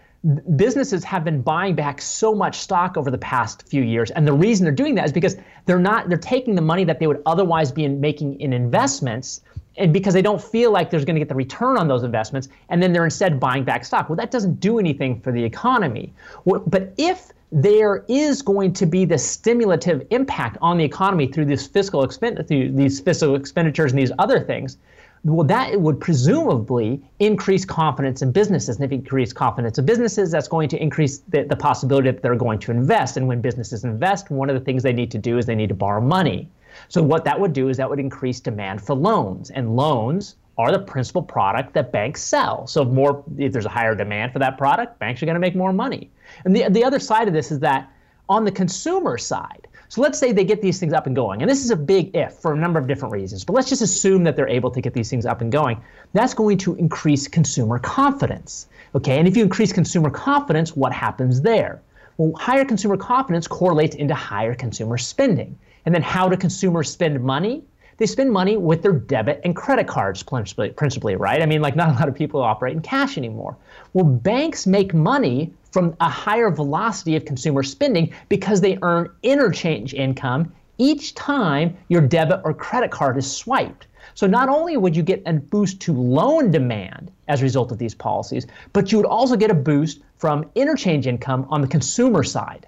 businesses 0.55 1.03
have 1.03 1.25
been 1.25 1.41
buying 1.41 1.75
back 1.75 2.01
so 2.01 2.33
much 2.33 2.59
stock 2.59 2.95
over 2.95 3.11
the 3.11 3.17
past 3.17 3.67
few 3.67 3.83
years 3.83 4.09
and 4.11 4.25
the 4.25 4.31
reason 4.31 4.63
they're 4.63 4.73
doing 4.73 4.95
that 4.95 5.03
is 5.03 5.11
because 5.11 5.35
they're 5.65 5.77
not 5.77 6.07
they're 6.07 6.17
taking 6.17 6.55
the 6.55 6.61
money 6.61 6.85
that 6.85 6.97
they 6.97 7.07
would 7.07 7.21
otherwise 7.25 7.73
be 7.73 7.83
in 7.83 7.99
making 7.99 8.39
in 8.39 8.53
investments 8.53 9.41
and 9.77 9.91
because 9.91 10.13
they 10.13 10.21
don't 10.21 10.41
feel 10.41 10.71
like 10.71 10.89
there's 10.89 11.05
going 11.05 11.15
to 11.15 11.19
get 11.19 11.29
the 11.29 11.35
return 11.35 11.77
on 11.77 11.87
those 11.87 12.03
investments, 12.03 12.49
and 12.69 12.81
then 12.81 12.93
they're 12.93 13.05
instead 13.05 13.39
buying 13.39 13.63
back 13.63 13.83
stock. 13.85 14.09
Well, 14.09 14.15
that 14.17 14.31
doesn't 14.31 14.59
do 14.59 14.79
anything 14.79 15.19
for 15.21 15.31
the 15.31 15.43
economy. 15.43 16.13
But 16.45 16.93
if 16.97 17.31
there 17.51 18.03
is 18.07 18.41
going 18.41 18.73
to 18.73 18.85
be 18.85 19.05
this 19.05 19.23
stimulative 19.23 20.05
impact 20.09 20.57
on 20.61 20.77
the 20.77 20.83
economy 20.83 21.27
through 21.27 21.45
this 21.45 21.67
fiscal 21.67 22.05
expen- 22.05 22.47
through 22.47 22.71
these 22.71 22.99
fiscal 22.99 23.35
expenditures 23.35 23.91
and 23.91 23.99
these 23.99 24.11
other 24.17 24.39
things, 24.39 24.77
well, 25.23 25.47
that 25.47 25.79
would 25.79 26.01
presumably 26.01 27.01
increase 27.19 27.63
confidence 27.63 28.21
in 28.21 28.31
businesses. 28.31 28.75
And 28.75 28.85
if 28.85 28.91
it 28.91 28.95
increases 28.95 29.33
confidence 29.33 29.77
in 29.77 29.85
businesses, 29.85 30.31
that's 30.31 30.49
going 30.49 30.67
to 30.69 30.81
increase 30.81 31.19
the, 31.29 31.43
the 31.43 31.55
possibility 31.55 32.11
that 32.11 32.21
they're 32.21 32.35
going 32.35 32.59
to 32.59 32.71
invest. 32.71 33.15
And 33.15 33.27
when 33.27 33.39
businesses 33.39 33.85
invest, 33.85 34.29
one 34.31 34.49
of 34.49 34.55
the 34.55 34.59
things 34.59 34.83
they 34.83 34.91
need 34.91 35.11
to 35.11 35.17
do 35.17 35.37
is 35.37 35.45
they 35.45 35.55
need 35.55 35.69
to 35.69 35.75
borrow 35.75 36.01
money. 36.01 36.49
So 36.89 37.01
what 37.01 37.25
that 37.25 37.39
would 37.39 37.53
do 37.53 37.69
is 37.69 37.77
that 37.77 37.89
would 37.89 37.99
increase 37.99 38.39
demand 38.39 38.81
for 38.81 38.95
loans, 38.95 39.49
and 39.49 39.75
loans 39.75 40.35
are 40.57 40.71
the 40.71 40.79
principal 40.79 41.21
product 41.21 41.73
that 41.73 41.91
banks 41.91 42.21
sell. 42.21 42.67
So 42.67 42.83
if 42.83 42.89
more 42.89 43.23
if 43.37 43.51
there's 43.53 43.65
a 43.65 43.69
higher 43.69 43.95
demand 43.95 44.33
for 44.33 44.39
that 44.39 44.57
product, 44.57 44.99
banks 44.99 45.21
are 45.23 45.25
going 45.25 45.35
to 45.35 45.39
make 45.39 45.55
more 45.55 45.73
money. 45.73 46.11
And 46.45 46.55
the 46.55 46.69
the 46.69 46.83
other 46.83 46.99
side 46.99 47.27
of 47.27 47.33
this 47.33 47.51
is 47.51 47.59
that 47.59 47.91
on 48.29 48.45
the 48.45 48.51
consumer 48.51 49.17
side, 49.17 49.67
so 49.89 50.01
let's 50.01 50.17
say 50.17 50.31
they 50.31 50.45
get 50.45 50.61
these 50.61 50.79
things 50.79 50.93
up 50.93 51.05
and 51.05 51.15
going, 51.15 51.41
and 51.41 51.51
this 51.51 51.63
is 51.63 51.71
a 51.71 51.75
big 51.75 52.15
if 52.15 52.33
for 52.33 52.53
a 52.53 52.57
number 52.57 52.79
of 52.79 52.87
different 52.87 53.13
reasons, 53.13 53.43
but 53.43 53.53
let's 53.53 53.69
just 53.69 53.81
assume 53.81 54.23
that 54.23 54.35
they're 54.35 54.47
able 54.47 54.71
to 54.71 54.81
get 54.81 54.93
these 54.93 55.09
things 55.09 55.25
up 55.25 55.41
and 55.41 55.51
going. 55.51 55.79
That's 56.13 56.33
going 56.33 56.57
to 56.59 56.75
increase 56.75 57.27
consumer 57.27 57.79
confidence. 57.79 58.67
Okay, 58.95 59.19
and 59.19 59.27
if 59.27 59.35
you 59.35 59.43
increase 59.43 59.73
consumer 59.73 60.09
confidence, 60.09 60.75
what 60.75 60.93
happens 60.93 61.41
there? 61.41 61.81
Well, 62.17 62.33
higher 62.39 62.65
consumer 62.65 62.97
confidence 62.97 63.47
correlates 63.47 63.95
into 63.95 64.13
higher 64.13 64.55
consumer 64.55 64.97
spending. 64.97 65.57
And 65.85 65.93
then 65.93 66.01
how 66.01 66.29
do 66.29 66.37
consumers 66.37 66.91
spend 66.91 67.21
money? 67.23 67.63
They 67.97 68.05
spend 68.05 68.31
money 68.31 68.57
with 68.57 68.81
their 68.81 68.93
debit 68.93 69.41
and 69.43 69.55
credit 69.55 69.87
cards 69.87 70.23
principally, 70.23 70.69
principally, 70.69 71.15
right? 71.15 71.41
I 71.41 71.45
mean, 71.45 71.61
like 71.61 71.75
not 71.75 71.89
a 71.89 71.93
lot 71.93 72.07
of 72.07 72.15
people 72.15 72.41
operate 72.41 72.73
in 72.75 72.81
cash 72.81 73.17
anymore. 73.17 73.55
Well, 73.93 74.05
banks 74.05 74.65
make 74.65 74.93
money 74.93 75.53
from 75.71 75.95
a 75.99 76.09
higher 76.09 76.49
velocity 76.49 77.15
of 77.15 77.25
consumer 77.25 77.63
spending 77.63 78.13
because 78.29 78.61
they 78.61 78.77
earn 78.81 79.09
interchange 79.23 79.93
income 79.93 80.51
each 80.77 81.13
time 81.13 81.77
your 81.87 82.01
debit 82.01 82.41
or 82.43 82.53
credit 82.53 82.91
card 82.91 83.17
is 83.17 83.29
swiped. 83.29 83.87
So 84.15 84.27
not 84.27 84.49
only 84.49 84.77
would 84.77 84.95
you 84.95 85.03
get 85.03 85.23
a 85.25 85.33
boost 85.33 85.79
to 85.81 85.93
loan 85.93 86.51
demand 86.51 87.11
as 87.27 87.41
a 87.41 87.43
result 87.43 87.71
of 87.71 87.77
these 87.77 87.95
policies, 87.95 88.45
but 88.73 88.91
you 88.91 88.97
would 88.97 89.07
also 89.07 89.35
get 89.35 89.49
a 89.49 89.55
boost 89.55 90.01
from 90.23 90.49
interchange 90.55 91.05
income 91.05 91.45
on 91.49 91.59
the 91.59 91.67
consumer 91.67 92.23
side. 92.23 92.65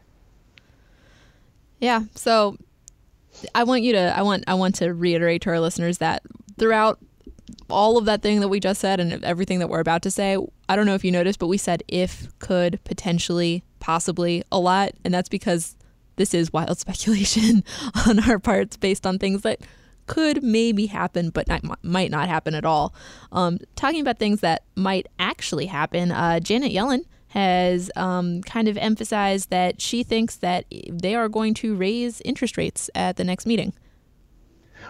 Yeah, 1.80 2.02
so 2.14 2.58
I 3.56 3.64
want 3.64 3.82
you 3.82 3.94
to 3.94 4.14
I 4.14 4.24
want 4.24 4.44
I 4.46 4.56
want 4.56 4.76
to 4.76 4.94
reiterate 4.94 5.44
to 5.44 5.52
our 5.52 5.62
listeners 5.62 6.00
that 6.00 6.22
throughout 6.60 7.00
all 7.70 7.98
of 7.98 8.04
that 8.04 8.22
thing 8.22 8.42
that 8.42 8.50
we 8.50 8.60
just 8.60 8.82
said 8.82 9.00
and 9.00 9.24
everything 9.24 9.60
that 9.60 9.70
we're 9.70 9.80
about 9.80 10.02
to 10.02 10.12
say, 10.12 10.38
I 10.68 10.76
don't 10.76 10.86
know 10.86 10.96
if 10.96 11.06
you 11.06 11.14
noticed, 11.14 11.40
but 11.40 11.48
we 11.48 11.58
said 11.58 11.82
if, 11.88 12.28
could, 12.40 12.84
potentially, 12.84 13.64
possibly 13.80 14.44
a 14.52 14.60
lot, 14.60 14.92
and 15.06 15.14
that's 15.14 15.30
because 15.30 15.78
this 16.18 16.34
is 16.34 16.52
wild 16.52 16.78
speculation 16.86 17.64
on 18.06 18.20
our 18.30 18.38
parts 18.38 18.76
based 18.76 19.08
on 19.08 19.18
things 19.18 19.44
that 19.44 19.62
could 20.08 20.44
maybe 20.44 20.88
happen, 20.88 21.30
but 21.30 21.48
not, 21.48 21.64
might 21.86 22.12
not 22.12 22.28
happen 22.28 22.54
at 22.54 22.66
all. 22.66 22.94
Um, 23.32 23.60
talking 23.78 24.02
about 24.02 24.20
things 24.20 24.42
that 24.42 24.64
might 24.76 25.08
actually 25.20 25.68
happen, 25.68 26.12
uh, 26.12 26.42
Janet 26.42 26.74
Yellen 26.74 27.06
has 27.36 27.92
um, 27.98 28.42
kind 28.44 28.70
of 28.70 28.78
emphasized 28.78 29.50
that 29.50 29.82
she 29.82 30.04
thinks 30.04 30.38
that 30.38 30.66
they 30.90 31.16
are 31.16 31.28
going 31.28 31.54
to 31.54 31.76
raise 31.76 32.22
interest 32.22 32.58
rates 32.58 32.90
at 32.96 33.18
the 33.18 33.26
next 33.26 33.46
meeting. 33.46 33.74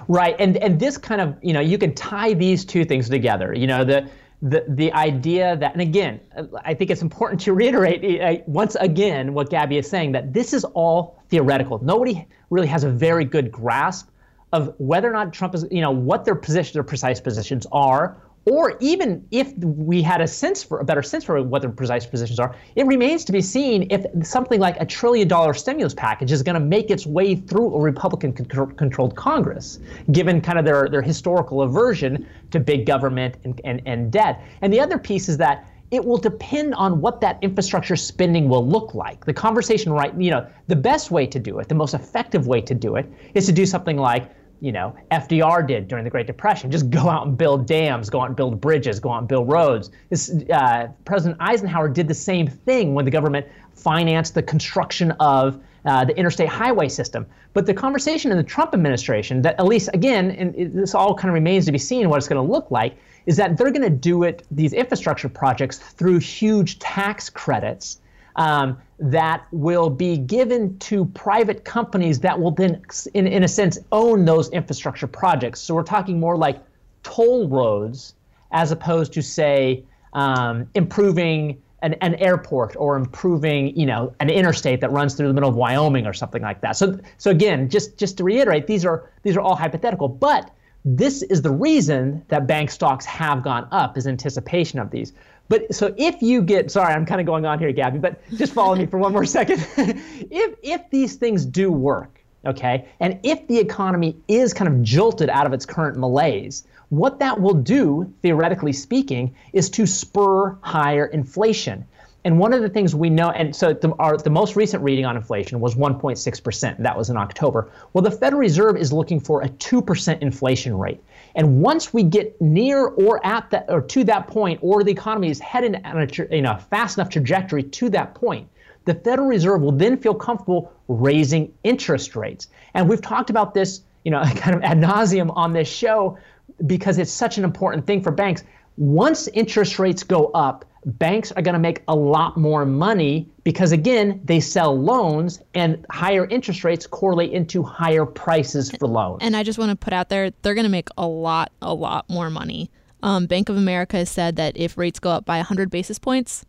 Right, 0.07 0.35
and 0.37 0.55
and 0.57 0.79
this 0.79 0.97
kind 0.97 1.21
of 1.21 1.35
you 1.41 1.53
know 1.53 1.59
you 1.59 1.77
can 1.77 1.95
tie 1.95 2.33
these 2.33 2.63
two 2.63 2.85
things 2.85 3.09
together. 3.09 3.53
You 3.53 3.65
know 3.65 3.83
the 3.83 4.07
the 4.41 4.63
the 4.67 4.93
idea 4.93 5.55
that 5.57 5.73
and 5.73 5.81
again 5.81 6.19
I 6.63 6.73
think 6.73 6.91
it's 6.91 7.01
important 7.01 7.41
to 7.41 7.53
reiterate 7.53 8.21
uh, 8.21 8.43
once 8.45 8.75
again 8.75 9.33
what 9.33 9.49
Gabby 9.49 9.77
is 9.77 9.89
saying 9.89 10.11
that 10.11 10.33
this 10.33 10.53
is 10.53 10.63
all 10.65 11.19
theoretical. 11.29 11.83
Nobody 11.83 12.27
really 12.51 12.67
has 12.67 12.83
a 12.83 12.91
very 12.91 13.25
good 13.25 13.51
grasp 13.51 14.09
of 14.53 14.75
whether 14.77 15.09
or 15.09 15.13
not 15.13 15.33
Trump 15.33 15.55
is 15.55 15.65
you 15.71 15.81
know 15.81 15.91
what 15.91 16.25
their 16.25 16.35
position 16.35 16.73
their 16.73 16.83
precise 16.83 17.19
positions 17.19 17.65
are 17.71 18.17
or 18.45 18.77
even 18.79 19.25
if 19.31 19.57
we 19.57 20.01
had 20.01 20.21
a 20.21 20.27
sense 20.27 20.63
for 20.63 20.79
a 20.79 20.85
better 20.85 21.01
sense 21.01 21.23
for 21.23 21.41
what 21.41 21.63
the 21.63 21.69
precise 21.69 22.05
positions 22.05 22.39
are, 22.39 22.55
it 22.75 22.85
remains 22.85 23.25
to 23.25 23.31
be 23.31 23.41
seen 23.41 23.87
if 23.89 24.05
something 24.23 24.59
like 24.59 24.79
a 24.79 24.85
trillion 24.85 25.27
dollar 25.27 25.53
stimulus 25.53 25.95
package 25.95 26.31
is 26.31 26.43
going 26.43 26.53
to 26.53 26.59
make 26.59 26.91
its 26.91 27.07
way 27.07 27.35
through 27.35 27.73
a 27.73 27.79
Republican 27.79 28.33
controlled 28.33 29.15
Congress, 29.15 29.79
given 30.11 30.41
kind 30.41 30.59
of 30.59 30.65
their, 30.65 30.87
their 30.87 31.01
historical 31.01 31.63
aversion 31.63 32.27
to 32.51 32.59
big 32.59 32.85
government 32.85 33.35
and, 33.43 33.59
and, 33.63 33.81
and 33.87 34.11
debt. 34.11 34.41
And 34.61 34.71
the 34.71 34.79
other 34.79 34.99
piece 34.99 35.27
is 35.27 35.37
that 35.37 35.67
it 35.91 36.03
will 36.03 36.17
depend 36.17 36.75
on 36.75 37.01
what 37.01 37.21
that 37.21 37.37
infrastructure 37.41 37.95
spending 37.95 38.49
will 38.49 38.67
look 38.67 38.93
like. 38.93 39.25
The 39.25 39.33
conversation, 39.33 39.91
right, 39.91 40.13
you 40.19 40.31
know, 40.31 40.47
the 40.67 40.75
best 40.75 41.09
way 41.09 41.25
to 41.27 41.39
do 41.39 41.59
it, 41.59 41.67
the 41.69 41.75
most 41.75 41.93
effective 41.93 42.47
way 42.47 42.61
to 42.61 42.75
do 42.75 42.95
it, 42.95 43.11
is 43.33 43.45
to 43.45 43.51
do 43.51 43.65
something 43.65 43.97
like 43.97 44.29
you 44.65 44.71
know, 44.71 44.95
FDR 45.11 45.67
did 45.67 45.87
during 45.87 46.03
the 46.03 46.09
Great 46.09 46.25
Depression. 46.25 46.71
Just 46.71 46.89
go 46.89 47.07
out 47.07 47.27
and 47.27 47.37
build 47.37 47.67
dams, 47.67 48.09
go 48.09 48.21
out 48.21 48.29
and 48.29 48.35
build 48.35 48.59
bridges, 48.59 48.99
go 48.99 49.11
out 49.11 49.19
and 49.19 49.27
build 49.27 49.47
roads. 49.47 49.91
This, 50.09 50.33
uh, 50.51 50.87
President 51.05 51.39
Eisenhower 51.39 51.87
did 51.87 52.07
the 52.07 52.15
same 52.15 52.47
thing 52.47 52.95
when 52.95 53.05
the 53.05 53.11
government 53.11 53.45
financed 53.75 54.33
the 54.33 54.41
construction 54.41 55.11
of 55.19 55.61
uh, 55.85 56.03
the 56.03 56.17
interstate 56.17 56.49
highway 56.49 56.89
system. 56.89 57.27
But 57.53 57.67
the 57.67 57.75
conversation 57.75 58.31
in 58.31 58.37
the 58.37 58.43
Trump 58.43 58.73
administration, 58.73 59.43
that 59.43 59.59
at 59.59 59.67
least 59.67 59.91
again, 59.93 60.31
and 60.31 60.73
this 60.73 60.95
all 60.95 61.13
kind 61.13 61.29
of 61.29 61.35
remains 61.35 61.67
to 61.67 61.71
be 61.71 61.77
seen 61.77 62.09
what 62.09 62.17
it's 62.17 62.27
going 62.27 62.43
to 62.43 62.51
look 62.51 62.71
like, 62.71 62.97
is 63.27 63.37
that 63.37 63.57
they're 63.57 63.69
going 63.69 63.83
to 63.83 63.89
do 63.91 64.23
it 64.23 64.47
these 64.49 64.73
infrastructure 64.73 65.29
projects 65.29 65.77
through 65.77 66.17
huge 66.17 66.79
tax 66.79 67.29
credits 67.29 67.99
um, 68.35 68.77
that 68.99 69.45
will 69.51 69.89
be 69.89 70.17
given 70.17 70.77
to 70.79 71.05
private 71.05 71.65
companies 71.65 72.19
that 72.21 72.39
will 72.39 72.51
then, 72.51 72.81
in, 73.13 73.27
in 73.27 73.43
a 73.43 73.47
sense, 73.47 73.77
own 73.91 74.25
those 74.25 74.49
infrastructure 74.49 75.07
projects. 75.07 75.59
So 75.61 75.75
we're 75.75 75.83
talking 75.83 76.19
more 76.19 76.37
like 76.37 76.59
toll 77.03 77.47
roads 77.47 78.15
as 78.51 78.71
opposed 78.71 79.13
to, 79.13 79.21
say, 79.21 79.83
um, 80.13 80.67
improving 80.75 81.61
an, 81.81 81.93
an, 81.95 82.15
airport 82.15 82.75
or 82.77 82.95
improving, 82.95 83.77
you 83.77 83.85
know, 83.85 84.13
an 84.21 84.29
interstate 84.29 84.79
that 84.81 84.91
runs 84.91 85.13
through 85.13 85.27
the 85.27 85.33
middle 85.33 85.49
of 85.49 85.55
Wyoming 85.55 86.07
or 86.07 86.13
something 86.13 86.41
like 86.41 86.61
that. 86.61 86.77
So, 86.77 86.97
so 87.17 87.31
again, 87.31 87.69
just 87.69 87.97
just 87.97 88.17
to 88.17 88.23
reiterate, 88.23 88.65
these 88.65 88.85
are 88.85 89.09
these 89.23 89.35
are 89.35 89.41
all 89.41 89.55
hypothetical, 89.55 90.07
but 90.07 90.51
this 90.85 91.21
is 91.23 91.41
the 91.41 91.51
reason 91.51 92.23
that 92.29 92.47
bank 92.47 92.69
stocks 92.69 93.05
have 93.05 93.43
gone 93.43 93.67
up 93.71 93.97
is 93.97 94.07
anticipation 94.07 94.79
of 94.79 94.91
these. 94.91 95.13
But 95.47 95.73
so 95.73 95.93
if 95.97 96.21
you 96.21 96.41
get 96.41 96.71
sorry, 96.71 96.93
I'm 96.93 97.05
kind 97.05 97.21
of 97.21 97.27
going 97.27 97.45
on 97.45 97.59
here, 97.59 97.71
Gabby, 97.71 97.99
but 97.99 98.19
just 98.31 98.53
follow 98.53 98.75
me 98.75 98.85
for 98.85 98.97
one 98.97 99.13
more 99.13 99.25
second. 99.25 99.65
if 99.77 100.55
if 100.63 100.89
these 100.89 101.15
things 101.15 101.45
do 101.45 101.71
work, 101.71 102.23
okay, 102.45 102.87
and 102.99 103.19
if 103.23 103.47
the 103.47 103.59
economy 103.59 104.17
is 104.27 104.53
kind 104.53 104.67
of 104.67 104.81
jolted 104.81 105.29
out 105.29 105.45
of 105.45 105.53
its 105.53 105.65
current 105.65 105.97
malaise, 105.97 106.65
what 106.89 107.19
that 107.19 107.39
will 107.39 107.53
do, 107.53 108.11
theoretically 108.21 108.73
speaking, 108.73 109.35
is 109.53 109.69
to 109.71 109.85
spur 109.85 110.57
higher 110.61 111.05
inflation. 111.05 111.85
And 112.25 112.39
one 112.39 112.53
of 112.53 112.63
the 112.63 112.69
things 112.69 112.95
we 112.95 113.11
know, 113.11 113.29
and 113.29 113.55
so 113.55 113.73
the, 113.73 113.93
our, 113.99 114.17
the 114.17 114.31
most 114.31 114.55
recent 114.55 114.83
reading 114.83 115.05
on 115.05 115.15
inflation 115.15 115.59
was 115.59 115.75
1.6%. 115.75 116.77
That 116.79 116.97
was 116.97 117.11
in 117.11 117.17
October. 117.17 117.71
Well, 117.93 118.01
the 118.01 118.09
Federal 118.09 118.39
Reserve 118.39 118.77
is 118.77 118.91
looking 118.91 119.19
for 119.19 119.43
a 119.43 119.47
2% 119.47 120.21
inflation 120.21 120.75
rate. 120.75 121.03
And 121.35 121.61
once 121.61 121.93
we 121.93 122.01
get 122.01 122.41
near 122.41 122.87
or 122.87 123.23
at 123.23 123.51
that 123.51 123.65
or 123.69 123.81
to 123.81 124.03
that 124.05 124.25
point, 124.25 124.59
or 124.63 124.83
the 124.83 124.91
economy 124.91 125.29
is 125.29 125.39
heading 125.39 125.75
on 125.85 126.01
a 126.01 126.35
you 126.35 126.41
know, 126.41 126.57
fast 126.57 126.97
enough 126.97 127.09
trajectory 127.09 127.61
to 127.61 127.89
that 127.89 128.15
point, 128.15 128.49
the 128.85 128.95
Federal 128.95 129.27
Reserve 129.27 129.61
will 129.61 129.71
then 129.71 129.95
feel 129.95 130.15
comfortable 130.15 130.73
raising 130.87 131.53
interest 131.63 132.15
rates. 132.15 132.47
And 132.73 132.89
we've 132.89 133.01
talked 133.01 133.29
about 133.29 133.53
this, 133.53 133.81
you 134.03 134.09
know, 134.09 134.23
kind 134.35 134.55
of 134.55 134.63
ad 134.63 134.79
nauseum 134.79 135.31
on 135.35 135.53
this 135.53 135.67
show 135.67 136.17
because 136.65 136.97
it's 136.97 137.11
such 137.11 137.37
an 137.37 137.43
important 137.43 137.85
thing 137.85 138.01
for 138.01 138.11
banks. 138.11 138.43
Once 138.77 139.27
interest 139.27 139.77
rates 139.77 140.01
go 140.01 140.31
up, 140.33 140.65
banks 140.85 141.31
are 141.31 141.41
going 141.41 141.53
to 141.53 141.59
make 141.59 141.81
a 141.87 141.95
lot 141.95 142.37
more 142.37 142.65
money 142.65 143.27
because 143.43 143.71
again 143.71 144.21
they 144.23 144.39
sell 144.39 144.79
loans 144.79 145.41
and 145.55 145.83
higher 145.89 146.27
interest 146.27 146.63
rates 146.63 146.85
correlate 146.85 147.31
into 147.31 147.63
higher 147.63 148.05
prices 148.05 148.71
for 148.71 148.87
loans. 148.87 149.19
And 149.21 149.35
i 149.35 149.43
just 149.43 149.57
want 149.57 149.71
to 149.71 149.75
put 149.75 149.93
out 149.93 150.09
there 150.09 150.31
they're 150.41 150.53
going 150.53 150.65
to 150.65 150.69
make 150.69 150.89
a 150.97 151.07
lot 151.07 151.51
a 151.61 151.73
lot 151.73 152.09
more 152.09 152.29
money. 152.29 152.69
Um, 153.01 153.25
bank 153.25 153.49
of 153.49 153.57
america 153.57 153.97
has 153.97 154.09
said 154.09 154.35
that 154.35 154.55
if 154.55 154.77
rates 154.77 154.99
go 154.99 155.09
up 155.09 155.25
by 155.25 155.37
100 155.37 155.69
basis 155.71 155.99
points 155.99 156.45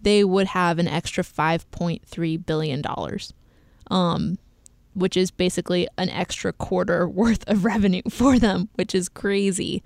they 0.00 0.22
would 0.22 0.48
have 0.48 0.78
an 0.78 0.86
extra 0.86 1.24
5.3 1.24 2.46
billion 2.46 2.80
dollars 2.80 3.32
um, 3.90 4.38
which 4.94 5.16
is 5.16 5.30
basically 5.32 5.88
an 5.98 6.08
extra 6.10 6.52
quarter 6.52 7.08
worth 7.08 7.48
of 7.48 7.64
revenue 7.64 8.02
for 8.08 8.38
them 8.38 8.68
which 8.74 8.94
is 8.94 9.08
crazy 9.08 9.82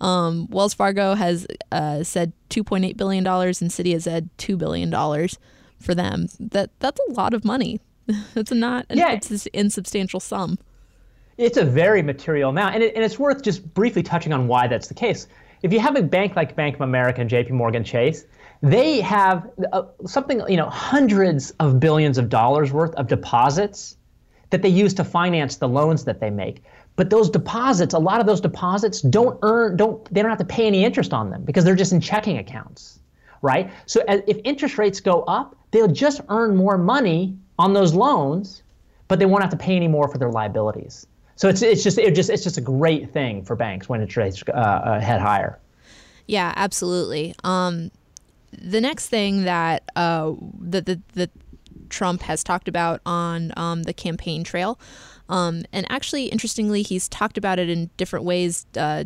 um, 0.00 0.48
Wells 0.50 0.74
Fargo 0.74 1.14
has 1.14 1.46
uh, 1.72 2.02
said 2.02 2.32
2.8 2.50 2.96
billion 2.96 3.24
dollars, 3.24 3.62
and 3.62 3.70
Citi 3.70 3.92
has 3.92 4.04
said 4.04 4.28
two 4.38 4.56
billion 4.56 4.90
dollars 4.90 5.38
for 5.80 5.94
them. 5.94 6.26
That 6.38 6.70
that's 6.80 7.00
a 7.08 7.12
lot 7.12 7.34
of 7.34 7.44
money. 7.44 7.80
That's 8.34 8.52
not 8.52 8.84
an, 8.90 8.98
yeah. 8.98 9.12
it's 9.12 9.30
an 9.30 9.50
insubstantial 9.54 10.20
sum. 10.20 10.58
It's 11.38 11.56
a 11.56 11.64
very 11.64 12.02
material 12.02 12.50
amount, 12.50 12.74
and, 12.74 12.84
it, 12.84 12.94
and 12.94 13.02
it's 13.02 13.18
worth 13.18 13.42
just 13.42 13.72
briefly 13.72 14.02
touching 14.02 14.32
on 14.34 14.46
why 14.46 14.68
that's 14.68 14.88
the 14.88 14.94
case. 14.94 15.26
If 15.62 15.72
you 15.72 15.80
have 15.80 15.96
a 15.96 16.02
bank 16.02 16.36
like 16.36 16.54
Bank 16.54 16.74
of 16.74 16.82
America 16.82 17.22
and 17.22 17.30
J.P. 17.30 17.52
Morgan 17.52 17.82
Chase, 17.82 18.26
they 18.62 19.00
have 19.00 19.50
uh, 19.72 19.84
something 20.06 20.42
you 20.48 20.58
know 20.58 20.68
hundreds 20.68 21.52
of 21.52 21.80
billions 21.80 22.18
of 22.18 22.28
dollars 22.28 22.72
worth 22.72 22.94
of 22.96 23.08
deposits 23.08 23.96
that 24.54 24.62
they 24.62 24.68
use 24.68 24.94
to 24.94 25.02
finance 25.02 25.56
the 25.56 25.66
loans 25.66 26.04
that 26.04 26.20
they 26.20 26.30
make. 26.30 26.62
But 26.94 27.10
those 27.10 27.28
deposits, 27.28 27.92
a 27.92 27.98
lot 27.98 28.20
of 28.20 28.26
those 28.26 28.40
deposits 28.40 29.00
don't 29.00 29.36
earn, 29.42 29.76
don't 29.76 30.04
they 30.14 30.22
don't 30.22 30.30
have 30.30 30.38
to 30.38 30.44
pay 30.44 30.68
any 30.68 30.84
interest 30.84 31.12
on 31.12 31.30
them 31.30 31.42
because 31.42 31.64
they're 31.64 31.74
just 31.74 31.92
in 31.92 32.00
checking 32.00 32.38
accounts, 32.38 33.00
right? 33.42 33.68
So 33.86 34.04
if 34.06 34.38
interest 34.44 34.78
rates 34.78 35.00
go 35.00 35.22
up, 35.22 35.56
they'll 35.72 35.88
just 35.88 36.20
earn 36.28 36.54
more 36.54 36.78
money 36.78 37.36
on 37.58 37.72
those 37.72 37.94
loans, 37.94 38.62
but 39.08 39.18
they 39.18 39.26
won't 39.26 39.42
have 39.42 39.50
to 39.50 39.56
pay 39.56 39.74
any 39.74 39.88
more 39.88 40.06
for 40.06 40.18
their 40.18 40.30
liabilities. 40.30 41.04
So 41.34 41.48
it's 41.48 41.62
it's 41.62 41.82
just 41.82 41.98
it 41.98 42.14
just 42.14 42.30
it's 42.30 42.44
just 42.44 42.58
a 42.58 42.60
great 42.60 43.10
thing 43.10 43.44
for 43.44 43.56
banks 43.56 43.88
when 43.88 44.02
interest 44.02 44.46
rates 44.46 44.56
uh, 44.56 44.60
uh, 44.60 45.00
head 45.00 45.20
higher. 45.20 45.58
Yeah, 46.28 46.52
absolutely. 46.54 47.34
Um, 47.42 47.90
the 48.52 48.80
next 48.80 49.08
thing 49.08 49.42
that 49.42 49.82
uh, 49.96 50.32
that 50.60 50.86
the, 50.86 51.00
the 51.14 51.28
Trump 51.88 52.22
has 52.22 52.42
talked 52.44 52.68
about 52.68 53.00
on 53.06 53.52
um, 53.56 53.82
the 53.84 53.92
campaign 53.92 54.44
trail. 54.44 54.78
Um, 55.28 55.64
and 55.72 55.86
actually, 55.90 56.26
interestingly, 56.26 56.82
he's 56.82 57.08
talked 57.08 57.38
about 57.38 57.58
it 57.58 57.68
in 57.68 57.90
different 57.96 58.24
ways. 58.24 58.66
Uh, 58.76 59.04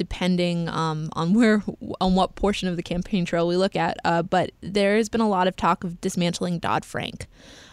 depending 0.00 0.66
um, 0.70 1.10
on 1.12 1.34
where 1.34 1.62
on 2.00 2.14
what 2.14 2.34
portion 2.34 2.68
of 2.68 2.76
the 2.76 2.82
campaign 2.82 3.26
trail 3.26 3.46
we 3.46 3.54
look 3.54 3.76
at. 3.76 3.98
Uh, 4.02 4.22
but 4.22 4.50
there 4.62 4.96
has 4.96 5.10
been 5.10 5.20
a 5.20 5.28
lot 5.28 5.46
of 5.46 5.56
talk 5.56 5.84
of 5.84 6.00
dismantling 6.00 6.58
dodd-frank. 6.58 7.26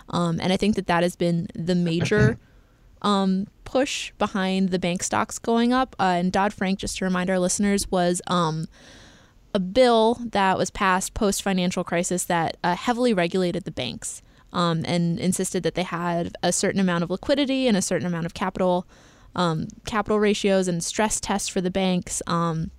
Um, 0.09 0.39
and 0.41 0.51
i 0.51 0.57
think 0.57 0.75
that 0.75 0.87
that 0.87 1.03
has 1.03 1.15
been 1.15 1.47
the 1.53 1.75
major 1.75 2.37
um, 3.01 3.47
push 3.63 4.11
behind 4.17 4.69
the 4.69 4.79
bank 4.79 5.03
stocks 5.03 5.39
going 5.39 5.71
up. 5.71 5.95
Uh, 5.99 6.15
and 6.19 6.31
dodd-frank 6.33 6.79
just 6.79 6.97
to 6.97 7.05
remind 7.05 7.29
our 7.29 7.39
listeners 7.39 7.89
was 7.89 8.21
um, 8.27 8.67
a 9.53 9.59
bill 9.59 10.19
that 10.31 10.57
was 10.57 10.69
passed 10.69 11.13
post 11.13 11.41
financial 11.41 11.85
crisis 11.85 12.25
that 12.25 12.57
uh, 12.61 12.75
heavily 12.75 13.13
regulated 13.13 13.63
the 13.63 13.71
banks 13.71 14.21
um, 14.53 14.83
and 14.85 15.19
insisted 15.19 15.63
that 15.63 15.75
they 15.75 15.83
had 15.83 16.35
a 16.43 16.51
certain 16.51 16.79
amount 16.79 17.03
of 17.03 17.09
liquidity 17.09 17.67
and 17.67 17.75
a 17.77 17.81
certain 17.81 18.07
amount 18.07 18.25
of 18.25 18.33
capital 18.33 18.87
um, 19.35 19.67
capital 19.85 20.19
ratios 20.19 20.67
and 20.67 20.83
stress 20.83 21.19
tests 21.19 21.47
for 21.47 21.61
the 21.61 21.69
banks. 21.69 22.21
Um, 22.25 22.71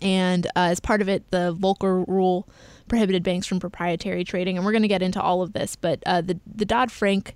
and 0.00 0.46
uh, 0.48 0.70
as 0.70 0.78
part 0.78 1.00
of 1.00 1.08
it, 1.08 1.28
the 1.30 1.54
Volcker 1.54 2.06
rule 2.06 2.48
prohibited 2.86 3.22
banks 3.22 3.46
from 3.46 3.58
proprietary 3.58 4.24
trading. 4.24 4.56
And 4.56 4.64
we're 4.64 4.72
going 4.72 4.82
to 4.82 4.88
get 4.88 5.02
into 5.02 5.20
all 5.20 5.42
of 5.42 5.52
this, 5.52 5.76
but 5.76 6.02
uh, 6.06 6.20
the 6.20 6.38
the 6.46 6.64
Dodd 6.64 6.92
Frank 6.92 7.34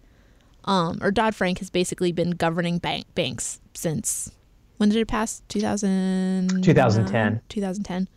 um, 0.65 0.99
or 1.03 1.11
Dodd 1.11 1.35
Frank 1.35 1.59
has 1.59 1.71
basically 1.71 2.13
been 2.13 2.31
governing 2.31 2.79
bank 2.79 3.07
banks 3.15 3.61
since 3.75 4.31
when 4.77 4.89
did 4.89 4.99
it 4.99 5.09
pass? 5.09 5.43
2000 5.49 6.63
2010. 6.63 7.41
2010. 7.49 8.09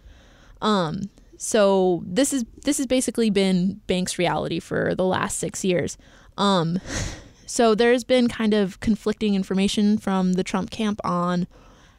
So 1.38 2.04
this 2.06 2.34
is 2.34 2.46
this 2.64 2.78
has 2.78 2.88
basically 2.88 3.30
been 3.30 3.82
Bank's 3.88 4.18
reality 4.18 4.60
for 4.60 4.96
the 4.96 5.06
last 5.06 5.38
six 5.38 5.64
years. 5.64 5.98
Um, 6.38 6.80
so 7.46 7.76
there's 7.76 8.04
been 8.04 8.28
kind 8.28 8.54
of 8.54 8.80
conflicting 8.80 9.36
information 9.36 9.98
from 9.98 10.34
the 10.34 10.44
Trump 10.44 10.70
camp 10.70 11.00
on 11.04 11.48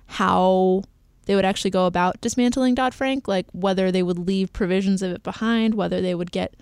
how 0.07 0.83
they 1.27 1.35
would 1.35 1.45
actually 1.45 1.71
go 1.71 1.87
about 1.87 2.21
dismantling 2.21 2.75
Dodd 2.75 2.95
Frank, 2.95 3.29
like 3.29 3.47
whether 3.53 3.93
they 3.93 4.03
would 4.03 4.19
leave 4.19 4.53
provisions 4.53 5.03
of 5.03 5.13
it 5.13 5.23
behind, 5.23 5.75
whether 5.75 6.01
they 6.01 6.15
would 6.15 6.33
get 6.33 6.55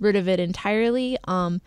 rid 0.00 0.16
of 0.16 0.26
it 0.26 0.40
entirely. 0.40 1.18
Um, 1.24 1.60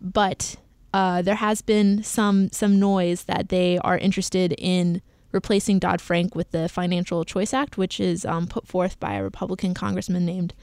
but 0.00 0.56
uh, 0.92 1.22
there 1.22 1.36
has 1.36 1.62
been 1.62 2.02
some 2.02 2.50
some 2.52 2.78
noise 2.78 3.24
that 3.24 3.48
they 3.48 3.78
are 3.78 3.98
interested 3.98 4.54
in 4.58 5.02
replacing 5.32 5.78
Dodd 5.78 6.00
Frank 6.00 6.34
with 6.34 6.50
the 6.50 6.68
Financial 6.68 7.24
Choice 7.24 7.52
Act, 7.52 7.76
which 7.76 8.00
is 8.00 8.24
um, 8.24 8.46
put 8.46 8.66
forth 8.66 8.98
by 8.98 9.14
a 9.14 9.22
Republican 9.22 9.74
congressman 9.74 10.24
named 10.24 10.54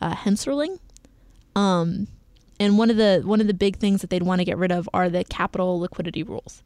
uh, 0.00 0.14
Hensarling. 0.14 0.78
Um, 1.54 2.08
and 2.60 2.78
one 2.78 2.90
of 2.90 2.96
the 2.96 3.22
one 3.24 3.40
of 3.40 3.46
the 3.46 3.54
big 3.54 3.76
things 3.76 4.00
that 4.00 4.10
they'd 4.10 4.22
want 4.22 4.40
to 4.40 4.44
get 4.44 4.58
rid 4.58 4.72
of 4.72 4.88
are 4.92 5.08
the 5.08 5.24
capital 5.24 5.78
liquidity 5.78 6.22
rules. 6.22 6.62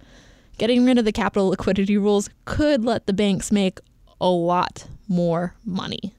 Getting 0.59 0.85
rid 0.85 0.99
of 0.99 1.05
the 1.05 1.12
capital 1.12 1.49
liquidity 1.49 1.97
rules 1.97 2.31
could 2.45 2.85
let 2.85 3.07
the 3.07 3.12
banks 3.12 3.53
make 3.53 3.81
a 4.21 4.29
lot 4.29 4.87
more 5.09 5.55
money. 5.65 6.15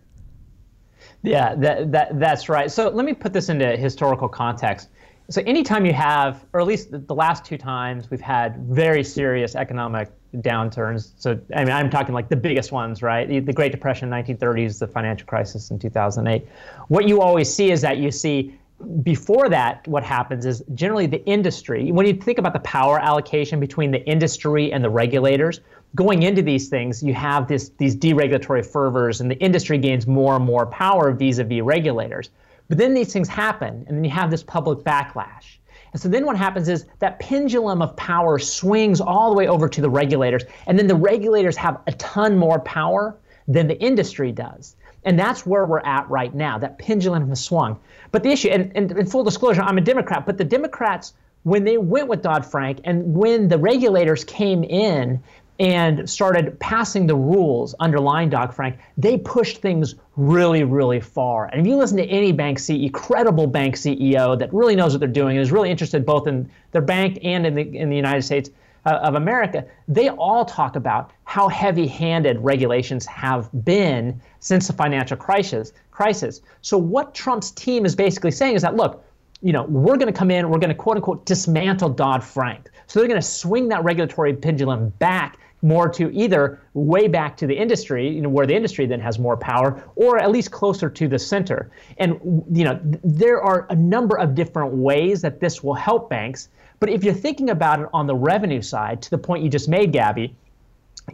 Yeah, 1.23 1.55
that, 1.55 1.91
that 1.91 2.19
that's 2.19 2.49
right. 2.49 2.69
So 2.69 2.89
let 2.89 3.05
me 3.05 3.13
put 3.13 3.33
this 3.33 3.49
into 3.49 3.77
historical 3.77 4.27
context. 4.27 4.89
So 5.29 5.41
anytime 5.45 5.85
you 5.85 5.93
have, 5.93 6.45
or 6.51 6.59
at 6.59 6.67
least 6.67 6.89
the 6.91 7.15
last 7.15 7.45
two 7.45 7.57
times, 7.57 8.11
we've 8.11 8.21
had 8.21 8.57
very 8.57 9.03
serious 9.03 9.55
economic 9.55 10.11
downturns. 10.37 11.11
So 11.17 11.39
I 11.55 11.63
mean, 11.63 11.73
I'm 11.73 11.89
talking 11.89 12.13
like 12.13 12.29
the 12.29 12.35
biggest 12.35 12.71
ones, 12.71 13.01
right? 13.01 13.27
The, 13.27 13.53
Great 13.53 13.71
Depression, 13.71 14.09
1930s, 14.09 14.79
the 14.79 14.87
financial 14.87 15.27
crisis 15.27 15.71
in 15.71 15.79
2008. 15.79 16.47
What 16.87 17.07
you 17.07 17.21
always 17.21 17.53
see 17.53 17.71
is 17.71 17.81
that 17.81 17.97
you 17.97 18.11
see 18.11 18.57
before 19.03 19.49
that, 19.49 19.87
what 19.87 20.03
happens 20.03 20.45
is 20.45 20.63
generally 20.73 21.07
the 21.07 21.23
industry. 21.25 21.91
When 21.91 22.05
you 22.05 22.13
think 22.13 22.37
about 22.37 22.53
the 22.53 22.59
power 22.59 22.99
allocation 22.99 23.59
between 23.59 23.91
the 23.91 24.03
industry 24.05 24.73
and 24.73 24.83
the 24.83 24.89
regulators, 24.89 25.61
going 25.95 26.23
into 26.23 26.41
these 26.41 26.69
things, 26.69 27.01
you 27.03 27.13
have 27.13 27.47
this 27.47 27.69
these 27.77 27.95
deregulatory 27.95 28.65
fervors, 28.65 29.21
and 29.21 29.29
the 29.29 29.37
industry 29.37 29.77
gains 29.77 30.07
more 30.07 30.35
and 30.35 30.45
more 30.45 30.65
power 30.65 31.11
vis-a-vis 31.11 31.61
regulators. 31.61 32.29
But 32.67 32.77
then 32.77 32.93
these 32.93 33.13
things 33.13 33.27
happen, 33.27 33.85
and 33.87 33.97
then 33.97 34.03
you 34.03 34.09
have 34.09 34.31
this 34.31 34.43
public 34.43 34.79
backlash. 34.79 35.57
And 35.93 36.01
so 36.01 36.09
then 36.09 36.25
what 36.25 36.35
happens 36.35 36.67
is 36.67 36.85
that 36.99 37.19
pendulum 37.19 37.81
of 37.81 37.95
power 37.95 38.39
swings 38.39 38.99
all 38.99 39.29
the 39.29 39.37
way 39.37 39.47
over 39.47 39.69
to 39.69 39.79
the 39.81 39.89
regulators, 39.89 40.43
and 40.67 40.77
then 40.77 40.87
the 40.87 40.95
regulators 40.95 41.55
have 41.57 41.79
a 41.87 41.93
ton 41.93 42.37
more 42.37 42.59
power 42.59 43.15
than 43.47 43.67
the 43.67 43.79
industry 43.79 44.31
does. 44.31 44.75
And 45.05 45.19
that's 45.19 45.45
where 45.45 45.65
we're 45.65 45.81
at 45.81 46.09
right 46.09 46.33
now. 46.33 46.57
That 46.57 46.79
pendulum 46.79 47.27
has 47.29 47.43
swung. 47.43 47.79
But 48.11 48.23
the 48.23 48.29
issue, 48.29 48.49
and, 48.49 48.71
and 48.75 48.91
in 48.91 49.05
full 49.05 49.23
disclosure, 49.23 49.61
I'm 49.61 49.77
a 49.77 49.81
Democrat, 49.81 50.25
but 50.25 50.37
the 50.37 50.45
Democrats, 50.45 51.13
when 51.43 51.65
they 51.65 51.77
went 51.77 52.07
with 52.07 52.21
Dodd 52.21 52.45
Frank 52.45 52.79
and 52.85 53.13
when 53.13 53.49
the 53.49 53.57
regulators 53.57 54.23
came 54.23 54.63
in, 54.63 55.21
and 55.59 56.09
started 56.09 56.59
passing 56.59 57.05
the 57.05 57.15
rules 57.15 57.75
underlying 57.79 58.29
Dodd 58.29 58.53
Frank, 58.53 58.77
they 58.97 59.17
pushed 59.17 59.61
things 59.61 59.95
really, 60.15 60.63
really 60.63 60.99
far. 60.99 61.45
And 61.45 61.61
if 61.61 61.67
you 61.67 61.75
listen 61.75 61.97
to 61.97 62.05
any 62.05 62.31
bank 62.31 62.57
CEO, 62.57 62.91
credible 62.91 63.47
bank 63.47 63.75
CEO 63.75 64.37
that 64.39 64.53
really 64.53 64.75
knows 64.75 64.93
what 64.93 64.99
they're 64.99 65.07
doing 65.07 65.37
and 65.37 65.43
is 65.43 65.51
really 65.51 65.69
interested 65.69 66.05
both 66.05 66.27
in 66.27 66.49
their 66.71 66.81
bank 66.81 67.19
and 67.23 67.45
in 67.45 67.55
the 67.55 67.61
in 67.75 67.89
the 67.89 67.95
United 67.95 68.23
States 68.23 68.49
uh, 68.85 68.99
of 69.03 69.15
America, 69.15 69.65
they 69.87 70.09
all 70.09 70.43
talk 70.43 70.75
about 70.75 71.11
how 71.23 71.47
heavy-handed 71.47 72.37
regulations 72.39 73.05
have 73.05 73.49
been 73.63 74.19
since 74.39 74.67
the 74.67 74.73
financial 74.73 75.15
crisis. 75.15 75.71
Crisis. 75.91 76.41
So 76.61 76.77
what 76.77 77.13
Trump's 77.13 77.51
team 77.51 77.85
is 77.85 77.95
basically 77.95 78.31
saying 78.31 78.55
is 78.55 78.61
that 78.63 78.75
look, 78.75 79.05
you 79.41 79.53
know, 79.53 79.63
we're 79.63 79.97
going 79.97 80.11
to 80.11 80.17
come 80.17 80.31
in, 80.31 80.49
we're 80.49 80.59
going 80.59 80.69
to 80.69 80.75
quote 80.75 80.97
unquote 80.97 81.25
dismantle 81.25 81.89
Dodd 81.89 82.23
Frank. 82.23 82.69
So 82.87 82.99
they're 82.99 83.07
going 83.07 83.21
to 83.21 83.27
swing 83.27 83.69
that 83.69 83.83
regulatory 83.83 84.33
pendulum 84.33 84.89
back 84.99 85.39
more 85.63 85.87
to 85.87 86.13
either 86.13 86.61
way 86.73 87.07
back 87.07 87.37
to 87.37 87.47
the 87.47 87.55
industry, 87.55 88.09
you 88.09 88.21
know, 88.21 88.29
where 88.29 88.45
the 88.45 88.53
industry 88.53 88.85
then 88.85 88.99
has 88.99 89.17
more 89.17 89.37
power, 89.37 89.81
or 89.95 90.19
at 90.19 90.29
least 90.29 90.51
closer 90.51 90.89
to 90.89 91.07
the 91.07 91.17
center. 91.17 91.71
And 91.97 92.19
you 92.51 92.65
know, 92.65 92.79
there 92.83 93.41
are 93.41 93.65
a 93.69 93.75
number 93.75 94.17
of 94.17 94.35
different 94.35 94.73
ways 94.73 95.21
that 95.21 95.39
this 95.39 95.63
will 95.63 95.73
help 95.73 96.09
banks. 96.09 96.49
But 96.79 96.89
if 96.89 97.03
you're 97.03 97.13
thinking 97.13 97.49
about 97.49 97.79
it 97.79 97.87
on 97.93 98.07
the 98.07 98.15
revenue 98.15 98.61
side, 98.61 99.01
to 99.03 99.09
the 99.09 99.17
point 99.17 99.41
you 99.41 99.49
just 99.49 99.69
made, 99.69 99.93
Gabby, 99.93 100.35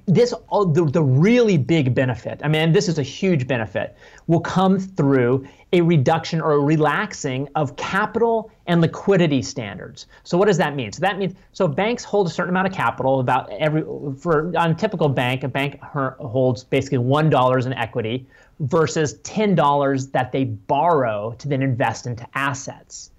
this 0.05 0.31
the, 0.51 0.89
the 0.91 1.01
really 1.01 1.57
big 1.57 1.95
benefit 1.95 2.39
i 2.43 2.47
mean 2.47 2.71
this 2.71 2.87
is 2.87 2.99
a 2.99 3.03
huge 3.03 3.47
benefit 3.47 3.97
will 4.27 4.39
come 4.39 4.79
through 4.79 5.45
a 5.71 5.81
reduction 5.81 6.41
or 6.41 6.53
a 6.53 6.59
relaxing 6.59 7.47
of 7.55 7.75
capital 7.75 8.51
and 8.65 8.81
liquidity 8.81 9.41
standards. 9.41 10.07
So 10.23 10.37
what 10.37 10.47
does 10.47 10.57
that 10.57 10.75
mean? 10.75 10.91
So 10.91 11.01
that 11.01 11.17
means 11.17 11.35
so 11.53 11.67
banks 11.67 12.03
hold 12.03 12.27
a 12.27 12.29
certain 12.29 12.49
amount 12.49 12.67
of 12.67 12.73
capital 12.73 13.19
about 13.19 13.51
every 13.51 13.83
for 14.19 14.51
on 14.57 14.71
a 14.71 14.73
typical 14.73 15.09
bank 15.09 15.43
a 15.43 15.47
bank 15.47 15.79
holds 15.81 16.63
basically 16.63 16.97
one 16.99 17.29
dollars 17.29 17.65
in 17.65 17.73
equity 17.73 18.25
versus 18.59 19.13
ten 19.19 19.55
dollars 19.55 20.07
that 20.07 20.31
they 20.31 20.43
borrow 20.43 21.33
to 21.37 21.47
then 21.47 21.61
invest 21.61 22.07
into 22.07 22.25
assets 22.33 23.11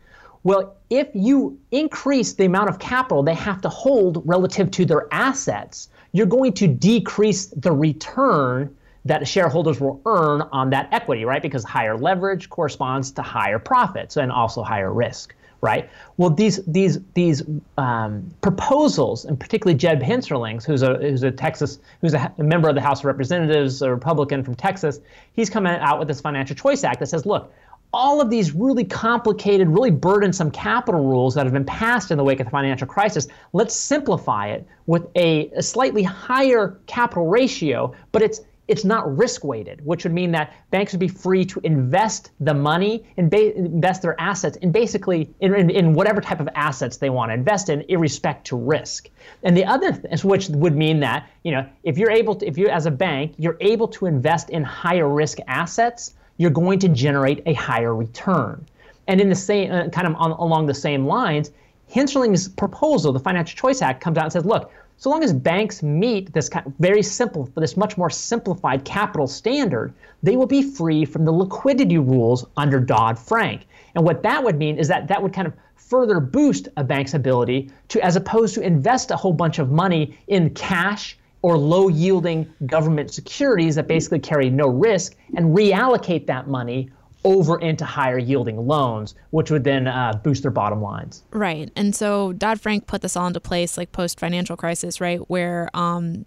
well, 0.42 0.76
if 0.88 1.08
you 1.14 1.58
increase 1.70 2.32
the 2.34 2.44
amount 2.46 2.70
of 2.70 2.78
capital 2.78 3.22
they 3.22 3.34
have 3.34 3.60
to 3.62 3.68
hold 3.68 4.22
relative 4.24 4.70
to 4.72 4.84
their 4.84 5.06
assets, 5.12 5.88
you're 6.12 6.26
going 6.26 6.52
to 6.54 6.66
decrease 6.66 7.46
the 7.46 7.72
return 7.72 8.74
that 9.04 9.26
shareholders 9.26 9.80
will 9.80 10.00
earn 10.06 10.42
on 10.52 10.70
that 10.70 10.88
equity, 10.92 11.24
right? 11.24 11.42
Because 11.42 11.64
higher 11.64 11.96
leverage 11.96 12.50
corresponds 12.50 13.10
to 13.12 13.22
higher 13.22 13.58
profits 13.58 14.16
and 14.16 14.30
also 14.30 14.62
higher 14.62 14.92
risk, 14.92 15.34
right? 15.62 15.88
Well, 16.16 16.30
these 16.30 16.64
these 16.66 16.98
these 17.14 17.42
um, 17.78 18.30
proposals, 18.42 19.24
and 19.24 19.38
particularly 19.40 19.78
Jeb 19.78 20.02
Hensarling's, 20.02 20.64
who's 20.64 20.82
a 20.82 20.96
who's 20.96 21.22
a 21.22 21.30
Texas, 21.30 21.78
who's 22.00 22.14
a, 22.14 22.32
a 22.38 22.42
member 22.42 22.68
of 22.68 22.74
the 22.74 22.80
House 22.80 23.00
of 23.00 23.06
Representatives, 23.06 23.80
a 23.80 23.90
Republican 23.90 24.42
from 24.44 24.54
Texas, 24.54 25.00
he's 25.32 25.48
coming 25.48 25.72
out 25.72 25.98
with 25.98 26.08
this 26.08 26.20
Financial 26.20 26.56
Choice 26.56 26.84
Act 26.84 27.00
that 27.00 27.06
says, 27.06 27.24
look, 27.24 27.52
all 27.92 28.20
of 28.20 28.30
these 28.30 28.52
really 28.52 28.84
complicated, 28.84 29.68
really 29.68 29.90
burdensome 29.90 30.50
capital 30.50 31.04
rules 31.04 31.34
that 31.34 31.44
have 31.44 31.52
been 31.52 31.64
passed 31.64 32.10
in 32.10 32.18
the 32.18 32.24
wake 32.24 32.40
of 32.40 32.46
the 32.46 32.50
financial 32.50 32.86
crisis, 32.86 33.26
let's 33.52 33.74
simplify 33.74 34.48
it 34.48 34.66
with 34.86 35.06
a, 35.16 35.50
a 35.56 35.62
slightly 35.62 36.02
higher 36.02 36.78
capital 36.86 37.26
ratio, 37.26 37.94
but 38.12 38.22
it's 38.22 38.42
it's 38.68 38.84
not 38.84 39.16
risk 39.18 39.42
weighted, 39.42 39.84
which 39.84 40.04
would 40.04 40.12
mean 40.12 40.30
that 40.30 40.52
banks 40.70 40.92
would 40.92 41.00
be 41.00 41.08
free 41.08 41.44
to 41.44 41.58
invest 41.64 42.30
the 42.38 42.54
money 42.54 43.04
and 43.16 43.28
ba- 43.28 43.56
invest 43.56 44.00
their 44.00 44.18
assets 44.20 44.56
in 44.58 44.70
basically 44.70 45.28
in, 45.40 45.52
in, 45.56 45.70
in, 45.70 45.92
whatever 45.92 46.20
type 46.20 46.38
of 46.38 46.48
assets 46.54 46.98
they 46.98 47.10
want 47.10 47.30
to 47.30 47.34
invest 47.34 47.68
in, 47.68 47.84
irrespective 47.88 48.44
to 48.44 48.56
risk. 48.56 49.10
And 49.42 49.56
the 49.56 49.64
other, 49.64 49.90
th- 49.90 50.22
which 50.22 50.48
would 50.50 50.76
mean 50.76 51.00
that 51.00 51.28
you 51.42 51.50
know 51.50 51.66
if 51.82 51.98
you're 51.98 52.12
able 52.12 52.36
to, 52.36 52.46
if 52.46 52.56
you 52.56 52.68
as 52.68 52.86
a 52.86 52.92
bank, 52.92 53.34
you're 53.38 53.56
able 53.60 53.88
to 53.88 54.06
invest 54.06 54.50
in 54.50 54.62
higher 54.62 55.08
risk 55.08 55.38
assets 55.48 56.14
you're 56.40 56.50
going 56.50 56.78
to 56.78 56.88
generate 56.88 57.42
a 57.44 57.52
higher 57.52 57.94
return. 57.94 58.64
And 59.08 59.20
in 59.20 59.28
the 59.28 59.34
same, 59.34 59.70
uh, 59.70 59.90
kind 59.90 60.06
of 60.06 60.14
on, 60.14 60.30
along 60.30 60.64
the 60.64 60.72
same 60.72 61.04
lines, 61.04 61.50
Hensarling's 61.94 62.48
proposal, 62.48 63.12
the 63.12 63.20
Financial 63.20 63.54
Choice 63.54 63.82
Act, 63.82 64.00
comes 64.00 64.16
out 64.16 64.24
and 64.24 64.32
says, 64.32 64.46
look, 64.46 64.72
so 64.96 65.10
long 65.10 65.22
as 65.22 65.34
banks 65.34 65.82
meet 65.82 66.32
this 66.32 66.48
kind 66.48 66.66
of 66.66 66.72
very 66.78 67.02
simple, 67.02 67.46
this 67.56 67.76
much 67.76 67.98
more 67.98 68.08
simplified 68.08 68.86
capital 68.86 69.26
standard, 69.26 69.92
they 70.22 70.34
will 70.34 70.46
be 70.46 70.62
free 70.62 71.04
from 71.04 71.26
the 71.26 71.32
liquidity 71.32 71.98
rules 71.98 72.46
under 72.56 72.80
Dodd 72.80 73.18
Frank. 73.18 73.66
And 73.94 74.02
what 74.02 74.22
that 74.22 74.42
would 74.42 74.56
mean 74.56 74.78
is 74.78 74.88
that 74.88 75.08
that 75.08 75.22
would 75.22 75.34
kind 75.34 75.46
of 75.46 75.52
further 75.76 76.20
boost 76.20 76.68
a 76.78 76.84
bank's 76.84 77.12
ability 77.12 77.70
to, 77.88 78.02
as 78.02 78.16
opposed 78.16 78.54
to 78.54 78.62
invest 78.62 79.10
a 79.10 79.16
whole 79.16 79.34
bunch 79.34 79.58
of 79.58 79.70
money 79.70 80.18
in 80.28 80.48
cash 80.54 81.18
or 81.42 81.56
low 81.56 81.88
yielding 81.88 82.52
government 82.66 83.12
securities 83.12 83.74
that 83.76 83.86
basically 83.86 84.18
carry 84.18 84.50
no 84.50 84.66
risk 84.66 85.16
and 85.36 85.56
reallocate 85.56 86.26
that 86.26 86.48
money 86.48 86.90
over 87.24 87.58
into 87.60 87.84
higher 87.84 88.18
yielding 88.18 88.66
loans, 88.66 89.14
which 89.30 89.50
would 89.50 89.64
then 89.64 89.86
uh, 89.86 90.12
boost 90.22 90.42
their 90.42 90.50
bottom 90.50 90.80
lines. 90.80 91.22
Right. 91.30 91.70
And 91.76 91.94
so 91.94 92.32
Dodd 92.32 92.60
Frank 92.60 92.86
put 92.86 93.02
this 93.02 93.16
all 93.16 93.26
into 93.26 93.40
place 93.40 93.76
like 93.76 93.92
post 93.92 94.18
financial 94.18 94.56
crisis, 94.56 95.00
right? 95.00 95.18
Where 95.28 95.68
um, 95.74 96.24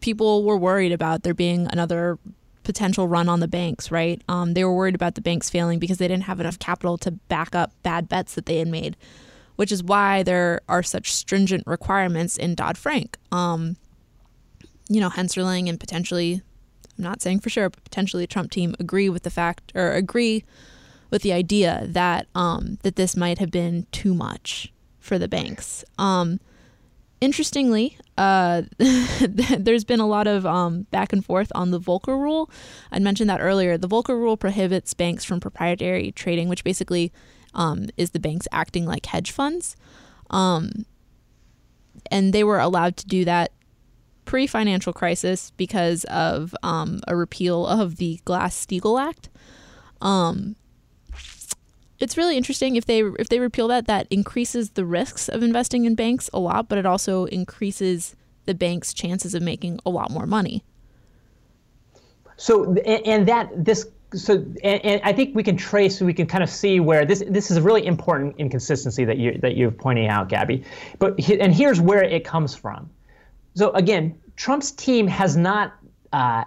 people 0.00 0.44
were 0.44 0.56
worried 0.56 0.92
about 0.92 1.22
there 1.22 1.34
being 1.34 1.66
another 1.70 2.18
potential 2.62 3.08
run 3.08 3.28
on 3.28 3.40
the 3.40 3.48
banks, 3.48 3.90
right? 3.90 4.22
Um, 4.28 4.54
they 4.54 4.64
were 4.64 4.74
worried 4.74 4.94
about 4.94 5.16
the 5.16 5.20
banks 5.20 5.50
failing 5.50 5.78
because 5.78 5.98
they 5.98 6.08
didn't 6.08 6.24
have 6.24 6.40
enough 6.40 6.58
capital 6.58 6.96
to 6.98 7.10
back 7.10 7.54
up 7.54 7.72
bad 7.82 8.08
bets 8.08 8.34
that 8.34 8.46
they 8.46 8.58
had 8.58 8.68
made, 8.68 8.96
which 9.56 9.70
is 9.70 9.82
why 9.82 10.22
there 10.22 10.60
are 10.68 10.82
such 10.82 11.12
stringent 11.12 11.64
requirements 11.66 12.36
in 12.36 12.54
Dodd 12.54 12.78
Frank. 12.78 13.18
Um, 13.30 13.76
you 14.88 15.00
know, 15.00 15.10
Hensarling 15.10 15.68
and 15.68 15.78
potentially, 15.78 16.42
I'm 16.98 17.04
not 17.04 17.22
saying 17.22 17.40
for 17.40 17.50
sure, 17.50 17.70
but 17.70 17.84
potentially 17.84 18.22
the 18.22 18.28
Trump 18.28 18.50
team 18.50 18.74
agree 18.78 19.08
with 19.08 19.22
the 19.22 19.30
fact 19.30 19.72
or 19.74 19.92
agree 19.92 20.44
with 21.10 21.22
the 21.22 21.32
idea 21.32 21.84
that 21.86 22.26
um, 22.34 22.78
that 22.82 22.96
this 22.96 23.16
might 23.16 23.38
have 23.38 23.50
been 23.50 23.86
too 23.92 24.14
much 24.14 24.72
for 24.98 25.18
the 25.18 25.28
banks. 25.28 25.84
Um, 25.98 26.40
interestingly, 27.20 27.98
uh, 28.18 28.62
there's 28.78 29.84
been 29.84 30.00
a 30.00 30.06
lot 30.06 30.26
of 30.26 30.44
um, 30.44 30.82
back 30.90 31.12
and 31.12 31.24
forth 31.24 31.50
on 31.54 31.70
the 31.70 31.80
Volcker 31.80 32.18
rule. 32.18 32.50
I 32.90 32.98
mentioned 32.98 33.30
that 33.30 33.40
earlier. 33.40 33.78
The 33.78 33.88
Volcker 33.88 34.16
rule 34.18 34.36
prohibits 34.36 34.94
banks 34.94 35.24
from 35.24 35.40
proprietary 35.40 36.12
trading, 36.12 36.48
which 36.48 36.64
basically 36.64 37.12
um, 37.54 37.88
is 37.96 38.10
the 38.10 38.20
banks 38.20 38.48
acting 38.52 38.84
like 38.84 39.06
hedge 39.06 39.30
funds. 39.30 39.76
Um, 40.30 40.84
and 42.10 42.32
they 42.32 42.44
were 42.44 42.58
allowed 42.58 42.96
to 42.98 43.06
do 43.06 43.24
that 43.24 43.52
pre 44.24 44.46
financial 44.46 44.92
crisis 44.92 45.52
because 45.56 46.04
of 46.04 46.54
um, 46.62 47.00
a 47.06 47.16
repeal 47.16 47.66
of 47.66 47.96
the 47.96 48.20
Glass 48.24 48.54
Steagall 48.66 49.00
Act. 49.00 49.28
Um, 50.00 50.56
it's 52.00 52.16
really 52.16 52.36
interesting 52.36 52.76
if 52.76 52.84
they 52.86 53.00
if 53.00 53.28
they 53.28 53.38
repeal 53.38 53.68
that 53.68 53.86
that 53.86 54.06
increases 54.10 54.70
the 54.70 54.84
risks 54.84 55.28
of 55.28 55.42
investing 55.42 55.84
in 55.84 55.94
banks 55.94 56.28
a 56.34 56.38
lot 56.38 56.68
but 56.68 56.76
it 56.76 56.84
also 56.84 57.24
increases 57.26 58.14
the 58.46 58.54
bank's 58.54 58.92
chances 58.92 59.34
of 59.34 59.42
making 59.42 59.80
a 59.86 59.90
lot 59.90 60.10
more 60.10 60.26
money. 60.26 60.62
So 62.36 62.74
and 62.74 63.28
that 63.28 63.64
this 63.64 63.86
so 64.14 64.34
and, 64.62 64.84
and, 64.84 65.00
I 65.02 65.12
think 65.12 65.34
we 65.34 65.42
can 65.42 65.56
trace 65.56 66.00
we 66.00 66.14
can 66.14 66.26
kind 66.26 66.42
of 66.42 66.50
see 66.50 66.80
where 66.80 67.04
this 67.04 67.22
this 67.28 67.50
is 67.50 67.56
a 67.56 67.62
really 67.62 67.86
important 67.86 68.36
inconsistency 68.38 69.04
that 69.04 69.18
you 69.18 69.38
that 69.38 69.56
you're 69.56 69.70
pointing 69.70 70.08
out 70.08 70.28
Gabby. 70.28 70.64
But 70.98 71.18
and 71.28 71.54
here's 71.54 71.80
where 71.80 72.02
it 72.02 72.24
comes 72.24 72.54
from 72.54 72.90
so 73.54 73.70
again, 73.72 74.18
Trump's 74.36 74.72
team 74.72 75.06
has 75.06 75.36
not 75.36 75.74
uh, 76.12 76.44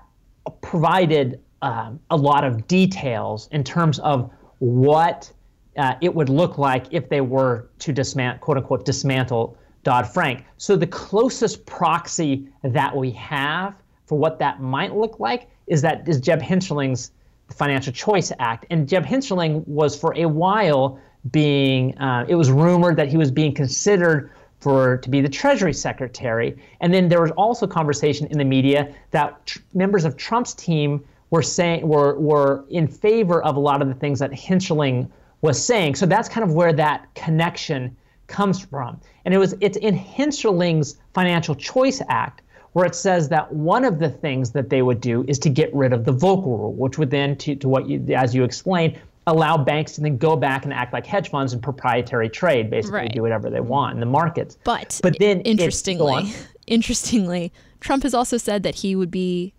provided 0.61 1.39
uh, 1.61 1.91
a 2.09 2.15
lot 2.15 2.43
of 2.43 2.67
details 2.67 3.47
in 3.51 3.63
terms 3.63 3.99
of 3.99 4.31
what 4.59 5.31
uh, 5.77 5.95
it 6.01 6.13
would 6.13 6.29
look 6.29 6.57
like 6.57 6.87
if 6.91 7.09
they 7.09 7.21
were 7.21 7.69
to 7.79 7.93
dismantle, 7.93 8.39
quote 8.39 8.57
unquote, 8.57 8.85
dismantle 8.85 9.57
Dodd 9.83 10.07
Frank. 10.07 10.43
So 10.57 10.75
the 10.75 10.87
closest 10.87 11.65
proxy 11.65 12.47
that 12.63 12.95
we 12.95 13.11
have 13.11 13.75
for 14.05 14.17
what 14.17 14.39
that 14.39 14.61
might 14.61 14.95
look 14.95 15.19
like 15.19 15.49
is 15.67 15.81
that 15.81 16.07
is 16.07 16.19
Jeb 16.19 16.41
Hensarling's 16.41 17.11
Financial 17.53 17.93
Choice 17.93 18.31
Act. 18.39 18.65
And 18.69 18.87
Jeb 18.87 19.05
Hensarling 19.05 19.65
was 19.67 19.97
for 19.97 20.13
a 20.17 20.25
while 20.25 20.99
being, 21.31 21.97
uh, 21.97 22.25
it 22.27 22.35
was 22.35 22.51
rumored 22.51 22.95
that 22.97 23.07
he 23.07 23.17
was 23.17 23.31
being 23.31 23.53
considered 23.53 24.31
for 24.59 24.97
to 24.97 25.09
be 25.09 25.21
the 25.21 25.29
Treasury 25.29 25.73
Secretary. 25.73 26.57
And 26.81 26.93
then 26.93 27.07
there 27.07 27.21
was 27.21 27.31
also 27.31 27.67
conversation 27.67 28.27
in 28.27 28.37
the 28.37 28.45
media 28.45 28.93
that 29.11 29.45
tr- 29.45 29.59
members 29.73 30.05
of 30.05 30.17
Trump's 30.17 30.53
team 30.53 31.03
were 31.29 31.43
saying 31.43 31.87
were 31.87 32.17
were 32.19 32.65
in 32.69 32.87
favor 32.87 33.43
of 33.43 33.55
a 33.55 33.59
lot 33.59 33.81
of 33.81 33.87
the 33.87 33.93
things 33.93 34.19
that 34.19 34.31
Hensarling 34.31 35.09
was 35.41 35.63
saying. 35.63 35.95
So 35.95 36.05
that's 36.05 36.29
kind 36.29 36.43
of 36.43 36.53
where 36.53 36.73
that 36.73 37.13
connection 37.15 37.95
comes 38.27 38.63
from. 38.63 38.99
And 39.25 39.33
it 39.33 39.37
was 39.37 39.55
it's 39.61 39.77
in 39.77 39.97
Hensarling's 39.97 40.97
Financial 41.13 41.55
Choice 41.55 42.01
Act 42.09 42.41
where 42.73 42.85
it 42.85 42.93
says 42.93 43.27
that 43.29 43.51
one 43.51 43.83
of 43.83 43.97
the 43.97 44.09
things 44.09 44.51
that 44.51 44.69
they 44.69 44.83
would 44.83 45.01
do 45.01 45.25
is 45.27 45.39
to 45.39 45.49
get 45.49 45.73
rid 45.73 45.93
of 45.93 46.05
the 46.05 46.13
Volcker 46.13 46.45
rule, 46.45 46.73
which 46.73 46.99
would 46.99 47.09
then, 47.09 47.35
to, 47.35 47.55
to 47.55 47.67
what 47.67 47.89
you, 47.89 48.05
as 48.13 48.35
you 48.35 48.43
explained, 48.43 48.99
allow 49.27 49.57
banks 49.57 49.91
to 49.93 50.01
then 50.01 50.17
go 50.17 50.35
back 50.35 50.63
and 50.63 50.73
act 50.73 50.93
like 50.93 51.05
hedge 51.05 51.29
funds 51.29 51.53
and 51.53 51.61
proprietary 51.61 52.29
trade, 52.29 52.69
basically 52.69 52.99
right. 52.99 53.13
do 53.13 53.21
whatever 53.21 53.49
they 53.49 53.59
want 53.59 53.93
in 53.93 53.99
the 53.99 54.05
markets. 54.05 54.57
But 54.63 54.99
but 55.03 55.19
then 55.19 55.41
interestingly, 55.41 56.33
interestingly, 56.67 57.53
Trump 57.81 58.03
has 58.03 58.13
also 58.13 58.37
said 58.37 58.63
that 58.63 58.75
he 58.75 58.95
would 58.95 59.11
be 59.11 59.53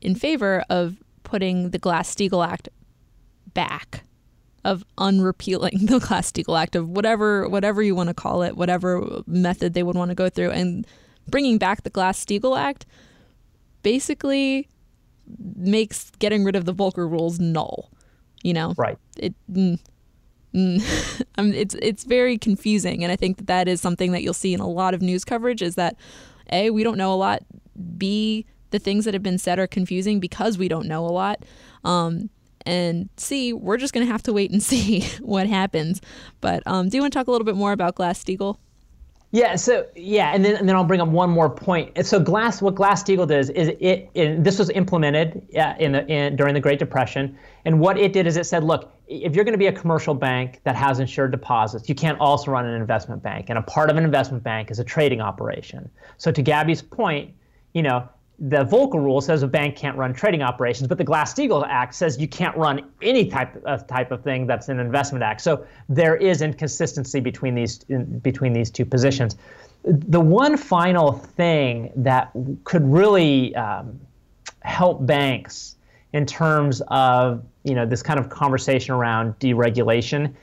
in 0.00 0.14
favor 0.14 0.64
of 0.70 0.96
putting 1.24 1.70
the 1.70 1.78
Glass-Steagall 1.78 2.46
Act 2.46 2.68
back, 3.52 4.04
of 4.64 4.84
unrepealing 4.96 5.78
the 5.86 5.98
Glass-Steagall 5.98 6.58
Act, 6.58 6.76
of 6.76 6.88
whatever 6.88 7.48
whatever 7.48 7.82
you 7.82 7.94
want 7.94 8.08
to 8.08 8.14
call 8.14 8.42
it, 8.42 8.56
whatever 8.56 9.22
method 9.26 9.74
they 9.74 9.82
would 9.82 9.96
want 9.96 10.10
to 10.10 10.14
go 10.14 10.28
through, 10.28 10.52
and 10.52 10.86
bringing 11.28 11.58
back 11.58 11.82
the 11.82 11.90
Glass-Steagall 11.90 12.56
Act 12.56 12.86
basically 13.82 14.68
makes 15.56 16.10
getting 16.18 16.44
rid 16.44 16.54
of 16.54 16.64
the 16.64 16.74
Volcker 16.74 17.10
rules 17.10 17.40
null 17.40 17.90
you 18.42 18.52
know? 18.52 18.74
Right. 18.76 18.98
It 19.18 19.34
mm, 19.50 19.78
mm, 20.54 20.82
it's 21.54 21.74
it's 21.76 22.04
very 22.04 22.38
confusing 22.38 23.02
and 23.04 23.12
i 23.12 23.16
think 23.16 23.36
that 23.38 23.46
that 23.46 23.68
is 23.68 23.80
something 23.80 24.12
that 24.12 24.22
you'll 24.22 24.34
see 24.34 24.52
in 24.52 24.60
a 24.60 24.68
lot 24.68 24.94
of 24.94 25.02
news 25.02 25.24
coverage 25.24 25.62
is 25.62 25.74
that 25.76 25.96
a 26.52 26.70
we 26.70 26.82
don't 26.82 26.98
know 26.98 27.12
a 27.12 27.16
lot. 27.16 27.42
B 27.96 28.46
the 28.70 28.78
things 28.78 29.04
that 29.04 29.14
have 29.14 29.22
been 29.22 29.38
said 29.38 29.58
are 29.58 29.66
confusing 29.66 30.20
because 30.20 30.56
we 30.56 30.68
don't 30.68 30.86
know 30.86 31.04
a 31.04 31.10
lot. 31.10 31.44
Um, 31.82 32.30
and 32.64 33.08
C, 33.16 33.52
we're 33.52 33.78
just 33.78 33.92
going 33.92 34.06
to 34.06 34.12
have 34.12 34.22
to 34.24 34.32
wait 34.32 34.50
and 34.50 34.62
see 34.62 35.00
what 35.20 35.46
happens. 35.46 36.00
But 36.40 36.62
um, 36.66 36.88
do 36.88 36.96
you 36.96 37.02
want 37.02 37.12
to 37.12 37.18
talk 37.18 37.26
a 37.26 37.30
little 37.30 37.44
bit 37.44 37.56
more 37.56 37.72
about 37.72 37.96
Glass 37.96 38.22
Steagall? 38.22 38.58
Yeah. 39.32 39.54
So 39.54 39.86
yeah, 39.94 40.34
and 40.34 40.44
then 40.44 40.56
and 40.56 40.68
then 40.68 40.74
I'll 40.74 40.84
bring 40.84 41.00
up 41.00 41.08
one 41.08 41.30
more 41.30 41.48
point. 41.48 42.04
So 42.04 42.18
Glass, 42.18 42.60
what 42.60 42.74
Glass 42.74 43.04
Steagall 43.04 43.28
does 43.28 43.48
is 43.50 43.68
it, 43.78 44.10
it 44.14 44.42
this 44.42 44.58
was 44.58 44.70
implemented 44.70 45.46
in 45.78 45.92
the 45.92 46.04
in, 46.08 46.34
during 46.34 46.54
the 46.54 46.60
Great 46.60 46.80
Depression, 46.80 47.38
and 47.64 47.78
what 47.78 47.96
it 47.96 48.12
did 48.12 48.26
is 48.26 48.36
it 48.36 48.44
said, 48.44 48.64
look, 48.64 48.92
if 49.06 49.36
you're 49.36 49.44
going 49.44 49.52
to 49.52 49.58
be 49.58 49.68
a 49.68 49.72
commercial 49.72 50.14
bank 50.14 50.60
that 50.64 50.74
has 50.74 50.98
insured 50.98 51.30
deposits, 51.30 51.88
you 51.88 51.94
can't 51.94 52.18
also 52.18 52.50
run 52.50 52.66
an 52.66 52.74
investment 52.74 53.22
bank, 53.22 53.46
and 53.50 53.58
a 53.58 53.62
part 53.62 53.88
of 53.88 53.96
an 53.96 54.04
investment 54.04 54.42
bank 54.42 54.68
is 54.68 54.80
a 54.80 54.84
trading 54.84 55.20
operation. 55.20 55.88
So 56.16 56.32
to 56.32 56.42
Gabby's 56.42 56.82
point, 56.82 57.32
you 57.72 57.82
know, 57.82 58.08
the 58.40 58.64
Volcker 58.64 58.94
rule 58.94 59.20
says 59.20 59.42
a 59.42 59.46
bank 59.46 59.76
can't 59.76 59.96
run 59.98 60.14
trading 60.14 60.40
operations, 60.40 60.88
but 60.88 60.96
the 60.96 61.04
Glass-Steagall 61.04 61.66
Act 61.68 61.94
says 61.94 62.18
you 62.18 62.26
can't 62.26 62.56
run 62.56 62.90
any 63.02 63.26
type 63.26 63.62
of 63.66 63.86
type 63.86 64.10
of 64.10 64.24
thing 64.24 64.46
that's 64.46 64.70
an 64.70 64.80
investment 64.80 65.22
act. 65.22 65.42
So 65.42 65.66
there 65.90 66.16
is 66.16 66.40
inconsistency 66.40 67.20
between 67.20 67.54
these 67.54 67.84
in, 67.90 68.18
between 68.20 68.54
these 68.54 68.70
two 68.70 68.86
positions. 68.86 69.36
The 69.84 70.20
one 70.20 70.56
final 70.56 71.12
thing 71.12 71.92
that 71.96 72.30
could 72.64 72.84
really 72.84 73.54
um, 73.56 74.00
help 74.62 75.04
banks 75.04 75.76
in 76.14 76.24
terms 76.24 76.80
of 76.88 77.44
you 77.64 77.74
know 77.74 77.84
this 77.84 78.02
kind 78.02 78.18
of 78.18 78.30
conversation 78.30 78.94
around 78.94 79.38
deregulation 79.38 80.34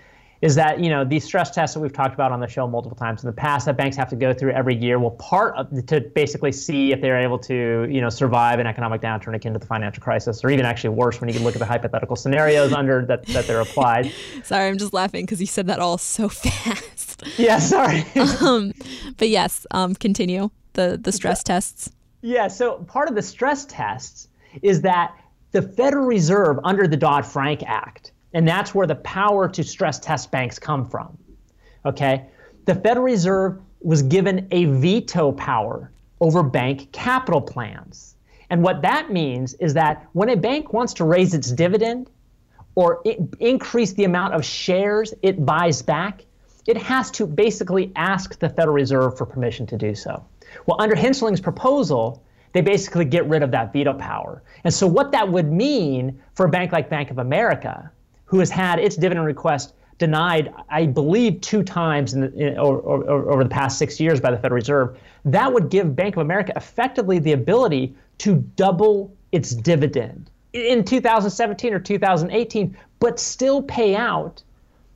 is 0.41 0.55
that 0.55 0.79
you 0.79 0.89
know 0.89 1.03
these 1.03 1.23
stress 1.23 1.51
tests 1.51 1.73
that 1.73 1.79
we've 1.79 1.93
talked 1.93 2.13
about 2.13 2.31
on 2.31 2.39
the 2.39 2.47
show 2.47 2.67
multiple 2.67 2.95
times 2.95 3.23
in 3.23 3.27
the 3.27 3.33
past 3.33 3.65
that 3.65 3.77
banks 3.77 3.95
have 3.97 4.09
to 4.09 4.15
go 4.15 4.33
through 4.33 4.51
every 4.51 4.75
year 4.75 4.99
will 4.99 5.11
part 5.11 5.55
of, 5.55 5.85
to 5.87 6.01
basically 6.01 6.51
see 6.51 6.91
if 6.91 7.01
they're 7.01 7.19
able 7.19 7.39
to 7.39 7.87
you 7.89 8.01
know 8.01 8.09
survive 8.09 8.59
an 8.59 8.67
economic 8.67 9.01
downturn 9.01 9.35
akin 9.35 9.53
to 9.53 9.59
the 9.59 9.65
financial 9.65 10.01
crisis 10.01 10.43
or 10.43 10.49
even 10.49 10.65
actually 10.65 10.89
worse 10.91 11.19
when 11.19 11.27
you 11.27 11.33
can 11.33 11.43
look 11.43 11.55
at 11.55 11.59
the 11.59 11.65
hypothetical 11.65 12.15
scenarios 12.15 12.73
under 12.73 13.05
that, 13.05 13.25
that 13.27 13.47
they're 13.47 13.61
applied. 13.61 14.11
Sorry 14.43 14.67
i'm 14.67 14.77
just 14.77 14.93
laughing 14.93 15.25
because 15.25 15.39
you 15.39 15.47
said 15.47 15.67
that 15.67 15.79
all 15.79 15.97
so 15.97 16.29
fast. 16.29 17.23
Yeah 17.37 17.59
sorry. 17.59 18.05
Um, 18.41 18.73
but 19.17 19.29
yes 19.29 19.65
um, 19.71 19.95
continue 19.95 20.49
the 20.73 20.99
the 21.01 21.11
stress 21.11 21.43
tests. 21.43 21.91
Yeah 22.21 22.47
so 22.47 22.79
part 22.79 23.09
of 23.09 23.15
the 23.15 23.21
stress 23.21 23.65
tests 23.65 24.27
is 24.61 24.81
that 24.81 25.15
the 25.51 25.61
federal 25.61 26.05
reserve 26.05 26.59
under 26.63 26.87
the 26.87 26.97
dodd-frank 26.97 27.63
act 27.65 28.11
and 28.33 28.47
that's 28.47 28.75
where 28.75 28.87
the 28.87 28.95
power 28.95 29.47
to 29.49 29.63
stress 29.63 29.99
test 29.99 30.31
banks 30.31 30.59
come 30.59 30.85
from. 30.85 31.17
Okay? 31.85 32.25
The 32.65 32.75
Federal 32.75 33.05
Reserve 33.05 33.59
was 33.81 34.01
given 34.03 34.47
a 34.51 34.65
veto 34.65 35.31
power 35.31 35.91
over 36.19 36.43
bank 36.43 36.91
capital 36.91 37.41
plans. 37.41 38.15
And 38.49 38.63
what 38.63 38.81
that 38.81 39.11
means 39.11 39.53
is 39.55 39.73
that 39.73 40.07
when 40.13 40.29
a 40.29 40.35
bank 40.35 40.73
wants 40.73 40.93
to 40.95 41.03
raise 41.03 41.33
its 41.33 41.51
dividend 41.51 42.09
or 42.75 43.03
increase 43.39 43.93
the 43.93 44.03
amount 44.03 44.33
of 44.33 44.43
shares 44.43 45.13
it 45.21 45.45
buys 45.45 45.81
back, 45.81 46.25
it 46.65 46.77
has 46.77 47.11
to 47.11 47.25
basically 47.25 47.91
ask 47.95 48.39
the 48.39 48.49
Federal 48.49 48.75
Reserve 48.75 49.17
for 49.17 49.25
permission 49.25 49.65
to 49.67 49.77
do 49.77 49.95
so. 49.95 50.23
Well, 50.65 50.77
under 50.79 50.95
Hensarling's 50.95 51.41
proposal, 51.41 52.23
they 52.53 52.61
basically 52.61 53.05
get 53.05 53.27
rid 53.27 53.43
of 53.43 53.51
that 53.51 53.73
veto 53.73 53.93
power. 53.93 54.41
And 54.63 54.73
so, 54.73 54.87
what 54.87 55.11
that 55.11 55.29
would 55.31 55.51
mean 55.51 56.21
for 56.35 56.45
a 56.45 56.49
bank 56.49 56.71
like 56.71 56.89
Bank 56.89 57.11
of 57.11 57.19
America 57.19 57.91
who 58.27 58.39
has 58.39 58.49
had 58.49 58.79
its 58.79 58.95
dividend 58.95 59.25
request 59.25 59.73
denied, 59.97 60.53
I 60.69 60.85
believe, 60.85 61.41
two 61.41 61.63
times 61.63 62.13
in 62.13 62.21
the, 62.21 62.33
in, 62.35 62.57
or, 62.59 62.77
or, 62.77 63.31
over 63.31 63.43
the 63.43 63.49
past 63.49 63.79
six 63.79 63.99
years 63.99 64.21
by 64.21 64.29
the 64.29 64.37
Federal 64.37 64.57
Reserve, 64.57 64.97
that 65.25 65.51
would 65.51 65.69
give 65.69 65.95
Bank 65.95 66.15
of 66.15 66.21
America 66.21 66.53
effectively 66.55 67.17
the 67.19 67.31
ability 67.31 67.95
to 68.19 68.35
double 68.55 69.11
its 69.31 69.51
dividend 69.51 70.29
in 70.53 70.83
2017 70.83 71.73
or 71.73 71.79
2018, 71.79 72.77
but 72.99 73.19
still 73.19 73.61
pay 73.63 73.95
out 73.95 74.43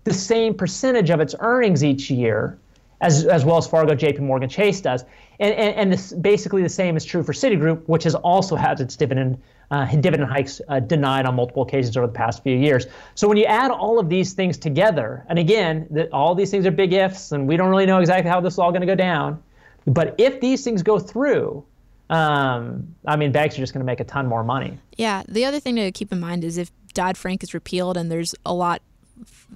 the 0.04 0.13
same 0.13 0.54
percentage 0.54 1.10
of 1.10 1.20
its 1.20 1.36
earnings 1.39 1.84
each 1.84 2.10
year 2.10 2.58
as, 3.02 3.26
as 3.26 3.44
Wells 3.46 3.67
Fargo, 3.67 3.96
JP 3.96 4.20
Morgan 4.20 4.50
Chase 4.50 4.82
does. 4.82 5.04
And, 5.39 5.54
and, 5.56 5.76
and 5.76 5.94
this, 5.94 6.13
basically 6.13 6.63
the 6.63 6.70
same 6.70 6.96
is 6.96 7.04
true 7.04 7.24
for 7.24 7.34
Citigroup, 7.34 7.84
which 7.88 8.04
has 8.04 8.15
also 8.15 8.56
had 8.56 8.80
its 8.80 8.96
dividend 8.96 9.41
uh, 9.72 9.86
dividend 9.96 10.30
hikes 10.30 10.62
uh, 10.68 10.80
denied 10.80 11.26
on 11.26 11.36
multiple 11.36 11.64
occasions 11.64 11.98
over 11.98 12.06
the 12.06 12.14
past 12.14 12.44
few 12.44 12.56
years. 12.56 12.86
So 13.16 13.28
when 13.28 13.38
you 13.38 13.46
add 13.46 13.72
all 13.72 14.00
of 14.00 14.10
these 14.10 14.34
things 14.34 14.58
together, 14.58 15.26
and 15.30 15.40
again, 15.40 15.88
the, 15.90 16.12
all 16.12 16.36
these 16.36 16.52
things 16.52 16.66
are 16.66 16.72
big 16.72 16.94
ifs, 16.94 17.32
and 17.32 17.48
we 17.48 17.58
don't 17.58 17.70
really 17.70 17.86
know 17.86 18.00
exactly 18.00 18.30
how 18.30 18.42
this 18.42 18.54
is 18.54 18.60
all 18.60 18.72
going 18.72 18.82
to 18.82 18.88
go 18.88 18.96
down. 18.96 19.42
But 19.88 20.16
if 20.18 20.42
these 20.42 20.64
things 20.64 20.84
go 20.84 21.00
through, 21.00 21.66
um, 22.10 22.94
I 23.08 23.16
mean, 23.16 23.32
banks 23.32 23.56
are 23.56 23.62
just 23.62 23.74
going 23.74 23.80
to 23.80 23.86
make 23.86 24.02
a 24.02 24.04
ton 24.04 24.28
more 24.28 24.44
money. 24.44 24.78
Yeah. 24.98 25.24
The 25.28 25.46
other 25.46 25.60
thing 25.60 25.78
to 25.78 25.92
keep 25.92 26.12
in 26.12 26.20
mind 26.20 26.44
is 26.44 26.58
if 26.58 26.70
Dodd 26.94 27.18
Frank 27.18 27.42
is 27.42 27.54
repealed 27.54 27.98
and 27.98 28.12
there's 28.12 28.36
a 28.46 28.54
lot, 28.54 28.82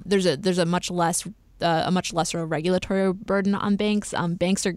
there's 0.05 0.25
a 0.25 0.37
there's 0.37 0.57
a 0.57 0.65
much 0.65 0.89
less 0.89 1.27
uh, 1.61 1.83
a 1.85 1.91
much 1.91 2.13
lesser 2.13 2.45
regulatory 2.45 3.11
burden 3.11 3.53
on 3.53 3.75
banks. 3.75 4.13
Um, 4.13 4.35
banks 4.35 4.65
are 4.65 4.75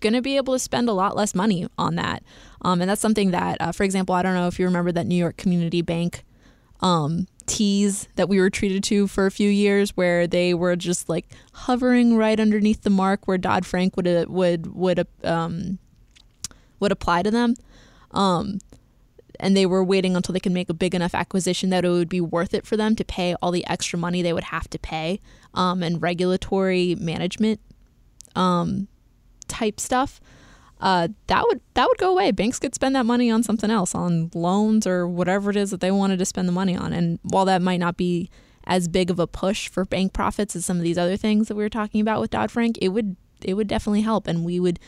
going 0.00 0.12
to 0.12 0.22
be 0.22 0.36
able 0.36 0.54
to 0.54 0.58
spend 0.58 0.88
a 0.88 0.92
lot 0.92 1.16
less 1.16 1.34
money 1.34 1.66
on 1.78 1.96
that. 1.96 2.22
Um, 2.62 2.80
and 2.80 2.90
that's 2.90 3.00
something 3.00 3.30
that, 3.30 3.60
uh, 3.60 3.72
for 3.72 3.84
example, 3.84 4.14
I 4.14 4.22
don't 4.22 4.34
know 4.34 4.46
if 4.46 4.58
you 4.58 4.66
remember 4.66 4.92
that 4.92 5.06
New 5.06 5.16
York 5.16 5.36
Community 5.36 5.82
Bank 5.82 6.24
um, 6.80 7.26
tease 7.46 8.08
that 8.16 8.28
we 8.28 8.40
were 8.40 8.50
treated 8.50 8.84
to 8.84 9.06
for 9.06 9.26
a 9.26 9.30
few 9.30 9.48
years, 9.48 9.96
where 9.96 10.26
they 10.26 10.52
were 10.52 10.76
just 10.76 11.08
like 11.08 11.26
hovering 11.52 12.16
right 12.16 12.38
underneath 12.38 12.82
the 12.82 12.90
mark 12.90 13.26
where 13.26 13.38
Dodd 13.38 13.64
Frank 13.64 13.96
would 13.96 14.28
would 14.28 14.74
would 14.74 15.06
um, 15.24 15.78
would 16.80 16.92
apply 16.92 17.22
to 17.22 17.30
them. 17.30 17.54
Um, 18.10 18.58
and 19.38 19.56
they 19.56 19.66
were 19.66 19.84
waiting 19.84 20.16
until 20.16 20.32
they 20.32 20.40
could 20.40 20.52
make 20.52 20.70
a 20.70 20.74
big 20.74 20.94
enough 20.94 21.14
acquisition 21.14 21.70
that 21.70 21.84
it 21.84 21.90
would 21.90 22.08
be 22.08 22.20
worth 22.20 22.54
it 22.54 22.66
for 22.66 22.76
them 22.76 22.96
to 22.96 23.04
pay 23.04 23.34
all 23.42 23.50
the 23.50 23.66
extra 23.66 23.98
money 23.98 24.22
they 24.22 24.32
would 24.32 24.44
have 24.44 24.68
to 24.70 24.78
pay 24.78 25.20
um, 25.54 25.82
and 25.82 26.00
regulatory 26.00 26.94
management 26.94 27.60
um, 28.34 28.88
type 29.48 29.80
stuff, 29.80 30.20
uh, 30.80 31.08
that 31.26 31.44
would 31.46 31.60
that 31.74 31.88
would 31.88 31.98
go 31.98 32.10
away. 32.10 32.30
Banks 32.30 32.58
could 32.58 32.74
spend 32.74 32.94
that 32.94 33.06
money 33.06 33.30
on 33.30 33.42
something 33.42 33.70
else, 33.70 33.94
on 33.94 34.30
loans 34.34 34.86
or 34.86 35.08
whatever 35.08 35.50
it 35.50 35.56
is 35.56 35.70
that 35.70 35.80
they 35.80 35.90
wanted 35.90 36.18
to 36.18 36.24
spend 36.24 36.48
the 36.48 36.52
money 36.52 36.76
on. 36.76 36.92
And 36.92 37.18
while 37.22 37.44
that 37.46 37.62
might 37.62 37.80
not 37.80 37.96
be 37.96 38.30
as 38.64 38.88
big 38.88 39.10
of 39.10 39.18
a 39.18 39.26
push 39.26 39.68
for 39.68 39.84
bank 39.84 40.12
profits 40.12 40.56
as 40.56 40.66
some 40.66 40.76
of 40.76 40.82
these 40.82 40.98
other 40.98 41.16
things 41.16 41.48
that 41.48 41.54
we 41.54 41.62
were 41.62 41.70
talking 41.70 42.00
about 42.00 42.20
with 42.20 42.30
Dodd 42.30 42.50
Frank, 42.50 42.78
it 42.82 42.88
would 42.88 43.16
it 43.42 43.54
would 43.54 43.68
definitely 43.68 44.02
help. 44.02 44.26
And 44.26 44.44
we 44.44 44.60
would, 44.60 44.78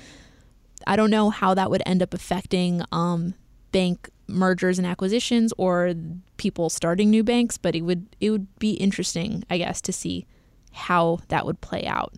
I 0.86 0.96
don't 0.96 1.10
know 1.10 1.30
how 1.30 1.54
that 1.54 1.70
would 1.70 1.82
end 1.86 2.02
up 2.02 2.12
affecting 2.12 2.82
um, 2.92 3.34
bank 3.72 4.10
mergers 4.26 4.78
and 4.78 4.86
acquisitions 4.86 5.54
or 5.56 5.94
people 6.36 6.68
starting 6.68 7.10
new 7.10 7.24
banks, 7.24 7.56
but 7.56 7.74
it 7.74 7.82
would 7.82 8.06
it 8.20 8.30
would 8.30 8.58
be 8.58 8.72
interesting, 8.72 9.44
I 9.48 9.58
guess, 9.58 9.80
to 9.82 9.92
see 9.92 10.26
how 10.72 11.20
that 11.28 11.46
would 11.46 11.60
play 11.60 11.86
out. 11.86 12.14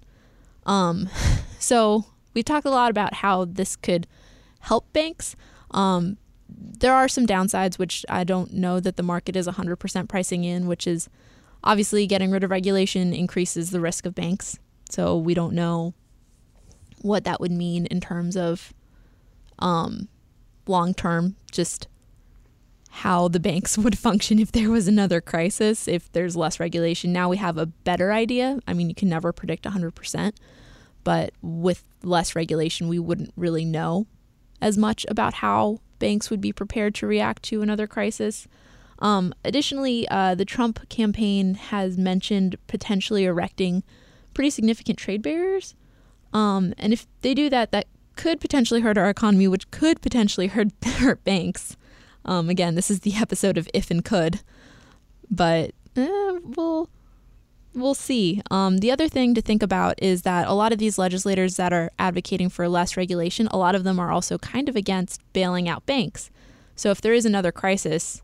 Um, 0.67 1.09
so 1.59 2.07
we 2.35 2.43
talked 2.43 2.67
a 2.67 2.71
lot 2.71 2.91
about 2.91 3.15
how 3.15 3.45
this 3.45 3.77
could 3.77 4.07
help 4.61 4.93
banks. 4.93 5.37
Um, 5.71 6.17
there 6.49 6.95
are 6.95 7.09
some 7.09 7.27
downsides, 7.27 7.79
which 7.79 8.05
I 8.09 8.25
don't 8.25 8.53
know 8.53 8.81
that 8.81 8.97
the 8.97 9.03
market 9.03 9.37
is 9.37 9.47
100% 9.47 10.09
pricing 10.09 10.45
in, 10.45 10.67
which 10.67 10.87
is 10.87 11.09
obviously 11.63 12.07
getting 12.07 12.31
rid 12.31 12.45
of 12.45 12.51
regulation 12.51 13.13
increases 13.13 13.71
the 13.71 13.81
risk 13.81 14.07
of 14.07 14.15
banks. 14.15 14.59
So 14.91 15.17
we 15.17 15.35
don't 15.35 15.55
know 15.55 15.95
what 17.03 17.25
that 17.25 17.41
would 17.41 17.53
mean 17.53 17.87
in 17.87 18.01
terms 18.01 18.37
of 18.37 18.73
um, 19.59 20.09
long 20.67 20.95
term, 20.95 21.37
just 21.53 21.87
how 22.91 23.29
the 23.29 23.41
banks 23.41 23.79
would 23.79 23.99
function 23.99 24.39
if 24.39 24.53
there 24.53 24.71
was 24.71 24.89
another 24.89 25.21
crisis, 25.21 25.87
if 25.87 26.11
there's 26.13 26.37
less 26.37 26.59
regulation. 26.59 27.13
Now 27.13 27.29
we 27.29 27.37
have 27.37 27.57
a 27.57 27.67
better 27.67 28.13
idea. 28.13 28.59
I 28.67 28.75
mean, 28.75 28.89
you 28.89 28.95
can 28.95 29.09
never 29.09 29.33
predict 29.33 29.65
100%, 29.65 30.33
but 31.05 31.33
with 31.43 31.85
less 32.03 32.35
regulation, 32.35 32.89
we 32.89 32.99
wouldn't 32.99 33.33
really 33.37 33.65
know 33.65 34.07
as 34.61 34.77
much 34.77 35.07
about 35.09 35.35
how 35.35 35.81
banks 35.99 36.31
would 36.31 36.41
be 36.41 36.53
prepared 36.53 36.95
to 36.97 37.07
react 37.07 37.43
to 37.45 37.63
another 37.63 37.87
crisis. 37.87 38.47
Um, 38.99 39.35
additionally, 39.45 40.07
uh, 40.09 40.35
the 40.35 40.45
Trump 40.45 40.89
campaign 40.89 41.55
has 41.55 41.97
mentioned 41.97 42.57
potentially 42.67 43.25
erecting 43.25 43.83
pretty 44.35 44.51
significant 44.51 44.99
trade 44.99 45.23
barriers. 45.23 45.75
Um, 46.33 46.75
and 46.79 46.93
if 46.93 47.07
they 47.23 47.35
do 47.35 47.49
that, 47.51 47.73
that 47.73 47.87
could 48.17 48.41
potentially 48.41 48.81
hurt 48.81 48.99
our 48.99 49.09
economy, 49.09 49.49
which 49.49 49.71
could 49.71 50.03
potentially 50.03 50.47
hurt, 50.49 50.69
hurt 50.85 51.25
banks. 51.25 51.77
Um, 52.25 52.51
again, 52.51 52.75
this 52.75 52.91
is 52.91 53.01
the 53.01 53.15
episode 53.17 53.57
of 53.57 53.69
if 53.73 53.91
and 53.91 54.05
could, 54.05 54.41
but 55.31 55.73
eh, 55.97 56.39
we'll 56.43 56.89
we'll 57.75 57.95
see. 57.95 58.43
Um, 58.51 58.79
the 58.79 58.91
other 58.91 59.09
thing 59.09 59.35
to 59.35 59.43
think 59.43 59.63
about 59.63 60.03
is 60.03 60.23
that 60.23 60.49
a 60.49 60.53
lot 60.53 60.73
of 60.73 60.79
these 60.79 60.99
legislators 60.99 61.57
that 61.57 61.73
are 61.73 61.91
advocating 61.99 62.49
for 62.49 62.69
less 62.69 62.97
regulation, 62.97 63.49
a 63.49 63.59
lot 63.59 63.75
of 63.75 63.85
them 63.85 63.99
are 63.99 64.11
also 64.11 64.39
kind 64.39 64.69
of 64.69 64.77
against 64.77 65.21
bailing 65.33 65.69
out 65.69 65.87
banks. 65.87 66.31
So 66.77 66.91
if 66.91 67.01
there 67.01 67.13
is 67.13 67.25
another 67.25 67.53
crisis, 67.53 68.23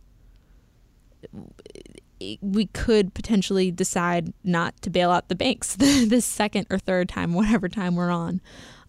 we 2.40 2.66
could 2.66 3.14
potentially 3.14 3.70
decide 3.70 4.32
not 4.42 4.80
to 4.82 4.90
bail 4.90 5.10
out 5.10 5.28
the 5.28 5.34
banks 5.34 5.76
the 5.76 6.20
second 6.20 6.66
or 6.70 6.78
third 6.78 7.08
time, 7.08 7.34
whatever 7.34 7.68
time 7.68 7.94
we're 7.94 8.10
on. 8.10 8.40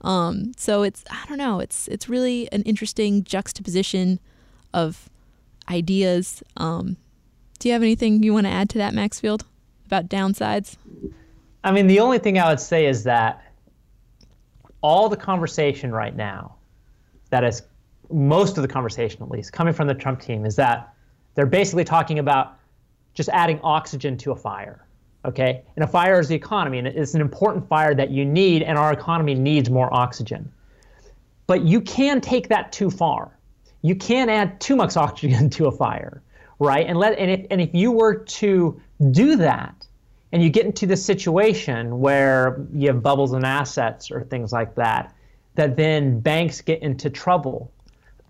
Um, 0.01 0.51
so 0.57 0.83
it's 0.83 1.03
I 1.09 1.25
don't 1.27 1.37
know. 1.37 1.59
It's 1.59 1.87
it's 1.87 2.07
really 2.07 2.51
an 2.51 2.61
interesting 2.63 3.23
juxtaposition 3.23 4.19
of 4.73 5.09
ideas. 5.69 6.43
Um, 6.55 6.97
do 7.59 7.67
you 7.67 7.73
have 7.73 7.81
anything 7.81 8.21
you 8.21 8.33
want 8.33 8.45
to 8.45 8.51
add 8.51 8.69
to 8.69 8.77
that, 8.77 8.93
Maxfield? 8.93 9.43
About 9.87 10.09
downsides? 10.09 10.77
I 11.63 11.71
mean, 11.71 11.87
the 11.87 11.99
only 11.99 12.19
thing 12.19 12.37
I 12.37 12.49
would 12.49 12.59
say 12.59 12.85
is 12.85 13.03
that 13.03 13.43
all 14.81 15.09
the 15.09 15.17
conversation 15.17 15.91
right 15.91 16.15
now, 16.15 16.55
that 17.29 17.43
is 17.43 17.63
most 18.11 18.57
of 18.57 18.61
the 18.61 18.67
conversation 18.67 19.23
at 19.23 19.29
least, 19.29 19.51
coming 19.51 19.73
from 19.73 19.87
the 19.87 19.93
Trump 19.93 20.21
team, 20.21 20.45
is 20.45 20.55
that 20.57 20.93
they're 21.35 21.45
basically 21.45 21.83
talking 21.83 22.19
about 22.19 22.57
just 23.13 23.29
adding 23.29 23.59
oxygen 23.63 24.17
to 24.17 24.31
a 24.31 24.35
fire. 24.35 24.85
Okay? 25.25 25.63
And 25.75 25.83
a 25.83 25.87
fire 25.87 26.19
is 26.19 26.27
the 26.27 26.35
economy, 26.35 26.77
and 26.77 26.87
it's 26.87 27.15
an 27.15 27.21
important 27.21 27.67
fire 27.67 27.95
that 27.95 28.11
you 28.11 28.23
need, 28.23 28.63
and 28.63 28.77
our 28.77 28.93
economy 28.93 29.33
needs 29.33 29.69
more 29.69 29.93
oxygen. 29.93 30.51
But 31.47 31.63
you 31.63 31.81
can 31.81 32.21
take 32.21 32.49
that 32.49 32.71
too 32.71 32.89
far. 32.89 33.37
You 33.81 33.95
can 33.95 34.29
add 34.29 34.59
too 34.61 34.75
much 34.75 34.95
oxygen 35.05 35.49
to 35.51 35.67
a 35.67 35.71
fire, 35.71 36.21
right? 36.59 36.85
And 36.85 36.97
let 36.97 37.17
and 37.17 37.31
if 37.31 37.45
and 37.49 37.59
if 37.59 37.73
you 37.73 37.91
were 37.91 38.15
to 38.15 38.81
do 39.11 39.35
that, 39.37 39.87
and 40.31 40.43
you 40.43 40.49
get 40.49 40.65
into 40.65 40.85
this 40.85 41.03
situation 41.03 41.99
where 41.99 42.65
you 42.73 42.87
have 42.87 43.01
bubbles 43.01 43.33
in 43.33 43.45
assets 43.45 44.11
or 44.11 44.23
things 44.23 44.51
like 44.51 44.75
that, 44.75 45.13
that 45.55 45.77
then 45.77 46.19
banks 46.19 46.61
get 46.61 46.81
into 46.81 47.09
trouble, 47.09 47.71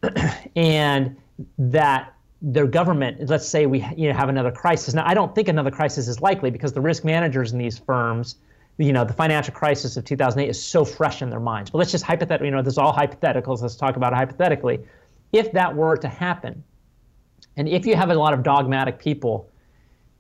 and 0.56 1.16
that 1.58 2.14
their 2.42 2.68
government, 2.68 3.30
let's 3.30 3.48
say 3.48 3.66
we 3.66 3.84
you 3.96 4.08
know, 4.08 4.18
have 4.18 4.30
another 4.30 4.52
crisis. 4.52 4.94
Now, 4.94 5.08
I 5.08 5.14
don't 5.14 5.34
think 5.34 5.48
another 5.48 5.72
crisis 5.72 6.08
is 6.08 6.22
likely 6.22 6.52
because 6.52 6.74
the 6.74 6.82
risk 6.82 7.04
managers 7.04 7.52
in 7.52 7.58
these 7.58 7.80
firms, 7.80 8.36
you 8.78 8.94
know, 8.94 9.04
the 9.04 9.14
financial 9.14 9.54
crisis 9.54 9.98
of 9.98 10.06
2008 10.06 10.50
is 10.50 10.64
so 10.64 10.86
fresh 10.86 11.22
in 11.22 11.30
their 11.30 11.40
minds. 11.40 11.72
But 11.72 11.80
let's 11.80 11.92
just 11.92 12.04
hypothetically, 12.04 12.48
you 12.48 12.52
know, 12.52 12.62
this 12.62 12.76
is 12.76 12.78
all 12.78 12.94
hypotheticals. 12.94 13.62
Let's 13.62 13.76
talk 13.76 13.96
about 13.96 14.14
it 14.14 14.18
hypothetically. 14.18 14.80
If 15.34 15.52
that 15.54 15.76
were 15.76 15.98
to 15.98 16.08
happen, 16.08 16.64
and 17.58 17.68
if 17.68 17.88
you 17.88 17.96
have 17.96 18.12
a 18.12 18.14
lot 18.14 18.34
of 18.34 18.44
dogmatic 18.44 19.00
people 19.00 19.50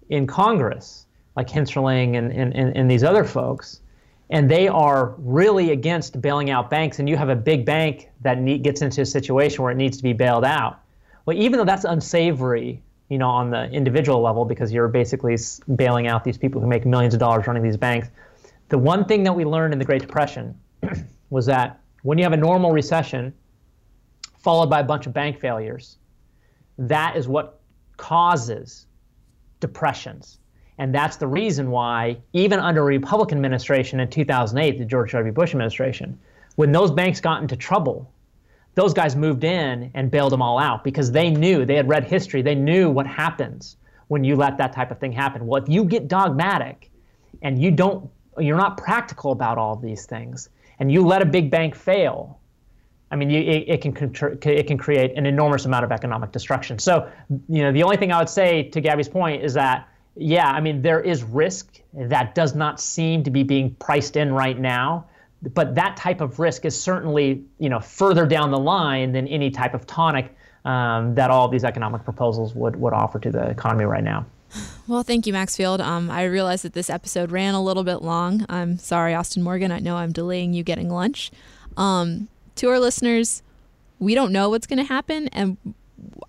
in 0.09 0.27
Congress, 0.27 1.05
like 1.35 1.47
Hensarling 1.47 2.17
and, 2.17 2.31
and, 2.31 2.53
and, 2.55 2.89
these 2.89 3.03
other 3.03 3.23
folks, 3.23 3.81
and 4.29 4.49
they 4.49 4.67
are 4.67 5.13
really 5.17 5.71
against 5.71 6.21
bailing 6.21 6.49
out 6.49 6.69
banks, 6.69 6.99
and 6.99 7.07
you 7.07 7.15
have 7.15 7.29
a 7.29 7.35
big 7.35 7.65
bank 7.65 8.09
that 8.21 8.35
gets 8.63 8.81
into 8.81 9.01
a 9.01 9.05
situation 9.05 9.63
where 9.63 9.71
it 9.71 9.75
needs 9.75 9.97
to 9.97 10.03
be 10.03 10.13
bailed 10.13 10.45
out, 10.45 10.79
well, 11.25 11.37
even 11.37 11.59
though 11.59 11.65
that's 11.65 11.83
unsavory, 11.83 12.81
you 13.09 13.17
know, 13.17 13.29
on 13.29 13.51
the 13.51 13.69
individual 13.69 14.21
level, 14.21 14.45
because 14.45 14.71
you're 14.71 14.87
basically 14.87 15.37
bailing 15.75 16.07
out 16.07 16.23
these 16.23 16.37
people 16.37 16.59
who 16.59 16.67
make 16.67 16.85
millions 16.85 17.13
of 17.13 17.19
dollars 17.19 17.45
running 17.47 17.63
these 17.63 17.77
banks, 17.77 18.09
the 18.69 18.77
one 18.77 19.05
thing 19.05 19.23
that 19.23 19.33
we 19.33 19.45
learned 19.45 19.73
in 19.73 19.79
the 19.79 19.85
Great 19.85 20.01
Depression 20.01 20.57
was 21.29 21.45
that 21.45 21.79
when 22.03 22.17
you 22.17 22.23
have 22.23 22.33
a 22.33 22.37
normal 22.37 22.71
recession 22.71 23.33
followed 24.39 24.69
by 24.69 24.79
a 24.79 24.83
bunch 24.83 25.05
of 25.05 25.13
bank 25.13 25.39
failures, 25.39 25.97
that 26.77 27.15
is 27.15 27.27
what 27.27 27.59
causes 27.97 28.86
depressions. 29.59 30.39
And 30.77 30.93
that's 30.93 31.17
the 31.17 31.27
reason 31.27 31.71
why, 31.71 32.17
even 32.33 32.59
under 32.59 32.81
a 32.81 32.85
Republican 32.85 33.37
administration 33.37 33.99
in 33.99 34.09
2008, 34.09 34.77
the 34.77 34.85
George 34.85 35.11
W. 35.11 35.31
Bush 35.31 35.51
administration, 35.51 36.19
when 36.55 36.71
those 36.71 36.91
banks 36.91 37.19
got 37.19 37.41
into 37.41 37.55
trouble, 37.55 38.11
those 38.75 38.93
guys 38.93 39.15
moved 39.15 39.43
in 39.43 39.89
and 39.95 40.11
bailed 40.11 40.31
them 40.31 40.41
all 40.41 40.59
out 40.59 40.83
because 40.83 41.11
they 41.11 41.31
knew, 41.31 41.65
they 41.65 41.75
had 41.75 41.89
read 41.89 42.03
history, 42.03 42.43
they 42.43 42.53
knew 42.53 42.91
what 42.91 43.07
happens 43.07 43.77
when 44.07 44.23
you 44.23 44.35
let 44.35 44.57
that 44.59 44.71
type 44.71 44.91
of 44.91 44.99
thing 44.99 45.11
happen. 45.11 45.47
Well, 45.47 45.61
if 45.61 45.67
you 45.67 45.83
get 45.83 46.07
dogmatic 46.07 46.91
and 47.41 47.59
you 47.61 47.71
don't, 47.71 48.09
you're 48.37 48.57
not 48.57 48.77
practical 48.77 49.31
about 49.31 49.57
all 49.57 49.73
of 49.73 49.81
these 49.81 50.05
things, 50.05 50.49
and 50.79 50.91
you 50.91 51.05
let 51.05 51.23
a 51.23 51.25
big 51.25 51.49
bank 51.49 51.73
fail, 51.75 52.39
I 53.09 53.15
mean, 53.15 53.29
you, 53.29 53.39
it, 53.39 53.69
it, 53.69 53.81
can 53.81 53.95
it 54.43 54.67
can 54.67 54.77
create 54.77 55.17
an 55.17 55.25
enormous 55.25 55.65
amount 55.65 55.85
of 55.85 55.91
economic 55.91 56.31
destruction. 56.31 56.77
So, 56.77 57.09
you 57.47 57.63
know, 57.63 57.71
the 57.71 57.83
only 57.83 57.97
thing 57.97 58.11
I 58.11 58.19
would 58.19 58.29
say 58.29 58.63
to 58.63 58.81
Gabby's 58.81 59.07
point 59.07 59.43
is 59.43 59.53
that, 59.53 59.87
yeah, 60.15 60.49
I 60.49 60.59
mean, 60.59 60.81
there 60.81 60.99
is 60.99 61.23
risk 61.23 61.79
that 61.93 62.35
does 62.35 62.55
not 62.55 62.81
seem 62.81 63.23
to 63.23 63.31
be 63.31 63.43
being 63.43 63.75
priced 63.75 64.17
in 64.17 64.33
right 64.33 64.59
now 64.59 65.05
but 65.53 65.75
that 65.75 65.95
type 65.97 66.21
of 66.21 66.39
risk 66.39 66.65
is 66.65 66.79
certainly 66.79 67.43
you 67.59 67.69
know 67.69 67.79
further 67.79 68.25
down 68.25 68.51
the 68.51 68.59
line 68.59 69.11
than 69.11 69.27
any 69.27 69.51
type 69.51 69.73
of 69.73 69.85
tonic 69.85 70.35
um, 70.65 71.15
that 71.15 71.29
all 71.29 71.47
these 71.47 71.63
economic 71.63 72.03
proposals 72.03 72.53
would 72.55 72.75
would 72.75 72.93
offer 72.93 73.19
to 73.19 73.31
the 73.31 73.49
economy 73.49 73.85
right 73.85 74.03
now. 74.03 74.25
Well, 74.87 75.03
thank 75.03 75.27
you, 75.27 75.33
Maxfield. 75.33 75.81
Um, 75.81 76.09
I 76.09 76.23
realize 76.23 76.61
that 76.61 76.71
this 76.71 76.89
episode 76.89 77.31
ran 77.31 77.53
a 77.53 77.61
little 77.61 77.83
bit 77.83 78.01
long. 78.01 78.45
I'm 78.47 78.77
sorry, 78.77 79.13
Austin 79.13 79.43
Morgan. 79.43 79.71
I 79.71 79.79
know 79.79 79.97
I'm 79.97 80.13
delaying 80.13 80.53
you 80.53 80.63
getting 80.63 80.89
lunch. 80.89 81.31
Um, 81.75 82.29
to 82.57 82.69
our 82.69 82.79
listeners, 82.79 83.43
we 83.99 84.13
don't 84.13 84.31
know 84.31 84.49
what's 84.49 84.67
going 84.67 84.79
to 84.79 84.85
happen, 84.85 85.27
and 85.29 85.57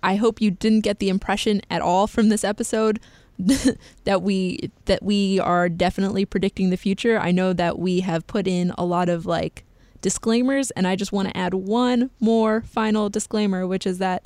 I 0.01 0.15
hope 0.15 0.41
you 0.41 0.51
didn't 0.51 0.81
get 0.81 0.99
the 0.99 1.09
impression 1.09 1.61
at 1.69 1.81
all 1.81 2.07
from 2.07 2.29
this 2.29 2.43
episode 2.43 2.99
that 4.03 4.21
we 4.21 4.71
that 4.85 5.03
we 5.03 5.39
are 5.39 5.69
definitely 5.69 6.25
predicting 6.25 6.69
the 6.69 6.77
future. 6.77 7.19
I 7.19 7.31
know 7.31 7.53
that 7.53 7.79
we 7.79 8.01
have 8.01 8.27
put 8.27 8.47
in 8.47 8.71
a 8.77 8.83
lot 8.83 9.07
of 9.07 9.25
like 9.25 9.63
disclaimers 10.01 10.71
and 10.71 10.87
I 10.87 10.95
just 10.95 11.11
want 11.11 11.29
to 11.29 11.37
add 11.37 11.53
one 11.53 12.09
more 12.19 12.61
final 12.61 13.09
disclaimer 13.09 13.67
which 13.67 13.85
is 13.85 13.97
that 13.97 14.23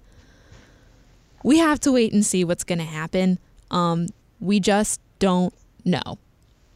we 1.44 1.58
have 1.58 1.80
to 1.82 1.92
wait 1.92 2.14
and 2.14 2.26
see 2.26 2.44
what's 2.44 2.64
going 2.64 2.80
to 2.80 2.86
happen. 2.86 3.38
Um, 3.70 4.08
we 4.40 4.60
just 4.60 5.02
don't 5.20 5.54
know. 5.84 6.18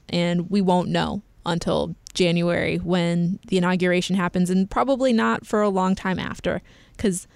And 0.09 0.49
we 0.49 0.61
won't 0.61 0.89
know 0.89 1.21
until 1.45 1.95
January 2.17 2.77
when 2.77 3.39
the 3.47 3.57
inauguration 3.57 4.15
happens 4.15 4.49
and 4.49 4.69
probably 4.69 5.13
not 5.13 5.45
for 5.45 5.61
a 5.61 5.69
long 5.69 5.95
time 5.95 6.19
after 6.19 6.61
cuz 6.97 7.27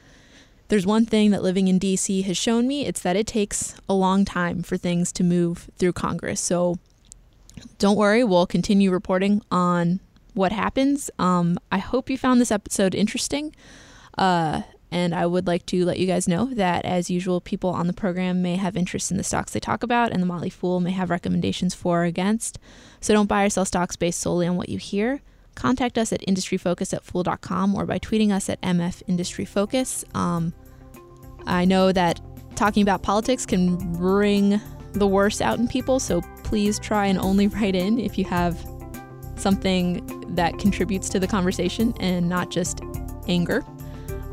there's 0.67 0.85
one 0.85 1.05
thing 1.05 1.31
that 1.31 1.43
living 1.43 1.67
in 1.67 1.79
DC 1.79 2.23
has 2.23 2.37
shown 2.37 2.67
me 2.67 2.85
it's 2.85 3.01
that 3.01 3.15
it 3.15 3.27
takes 3.27 3.75
a 3.87 3.93
long 3.93 4.25
time 4.25 4.63
for 4.63 4.77
things 4.77 5.11
to 5.11 5.23
move 5.23 5.69
through 5.77 5.93
Congress. 5.93 6.41
So 6.41 6.79
don't 7.77 7.97
worry, 7.97 8.23
we'll 8.23 8.47
continue 8.47 8.91
reporting 8.91 9.41
on 9.51 9.99
what 10.33 10.51
happens. 10.51 11.09
Um, 11.19 11.59
I 11.71 11.77
hope 11.77 12.09
you 12.09 12.17
found 12.17 12.39
this 12.39 12.51
episode 12.51 12.95
interesting. 12.95 13.53
Uh, 14.17 14.61
and 14.91 15.15
I 15.15 15.25
would 15.25 15.47
like 15.47 15.65
to 15.67 15.85
let 15.85 15.99
you 15.99 16.05
guys 16.05 16.27
know 16.27 16.45
that, 16.53 16.83
as 16.83 17.09
usual, 17.09 17.39
people 17.39 17.69
on 17.69 17.87
the 17.87 17.93
program 17.93 18.41
may 18.41 18.57
have 18.57 18.75
interest 18.75 19.09
in 19.09 19.15
the 19.15 19.23
stocks 19.23 19.53
they 19.53 19.59
talk 19.61 19.83
about, 19.83 20.11
and 20.11 20.21
the 20.21 20.27
Motley 20.27 20.49
Fool 20.49 20.81
may 20.81 20.91
have 20.91 21.09
recommendations 21.09 21.73
for 21.73 22.01
or 22.01 22.03
against. 22.03 22.59
So 22.99 23.13
don't 23.13 23.27
buy 23.27 23.45
or 23.45 23.49
sell 23.49 23.63
stocks 23.63 23.95
based 23.95 24.19
solely 24.19 24.47
on 24.47 24.57
what 24.57 24.67
you 24.67 24.77
hear. 24.77 25.21
Contact 25.55 25.97
us 25.97 26.11
at 26.11 26.21
industryfocus 26.27 26.93
at 26.93 27.03
fool.com 27.03 27.73
or 27.73 27.85
by 27.85 27.99
tweeting 27.99 28.31
us 28.31 28.49
at 28.49 28.59
mfindustryfocus. 28.61 30.15
Um, 30.15 30.53
I 31.47 31.63
know 31.63 31.93
that 31.93 32.19
talking 32.55 32.83
about 32.83 33.01
politics 33.01 33.45
can 33.45 33.77
bring 33.93 34.59
the 34.91 35.07
worst 35.07 35.41
out 35.41 35.57
in 35.57 35.69
people, 35.69 36.01
so 36.01 36.21
please 36.43 36.79
try 36.79 37.05
and 37.05 37.17
only 37.17 37.47
write 37.47 37.75
in 37.75 37.97
if 37.97 38.17
you 38.17 38.25
have 38.25 38.57
something 39.37 40.05
that 40.35 40.59
contributes 40.59 41.07
to 41.09 41.19
the 41.19 41.27
conversation 41.27 41.93
and 42.01 42.27
not 42.27 42.51
just 42.51 42.81
anger. 43.29 43.65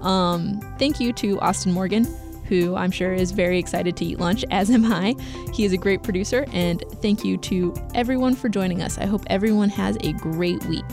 Um, 0.02 0.60
thank 0.78 1.00
you 1.00 1.12
to 1.14 1.40
Austin 1.40 1.72
Morgan, 1.72 2.06
who 2.44 2.76
I'm 2.76 2.90
sure 2.90 3.12
is 3.12 3.30
very 3.30 3.58
excited 3.58 3.96
to 3.96 4.04
eat 4.04 4.18
lunch, 4.18 4.44
as 4.50 4.70
am 4.70 4.90
I. 4.90 5.14
He 5.52 5.64
is 5.64 5.72
a 5.72 5.78
great 5.78 6.02
producer, 6.02 6.46
and 6.52 6.82
thank 7.02 7.24
you 7.24 7.36
to 7.38 7.74
everyone 7.94 8.34
for 8.34 8.48
joining 8.48 8.82
us. 8.82 8.98
I 8.98 9.06
hope 9.06 9.22
everyone 9.28 9.68
has 9.70 9.96
a 10.00 10.12
great 10.14 10.64
week. 10.66 10.84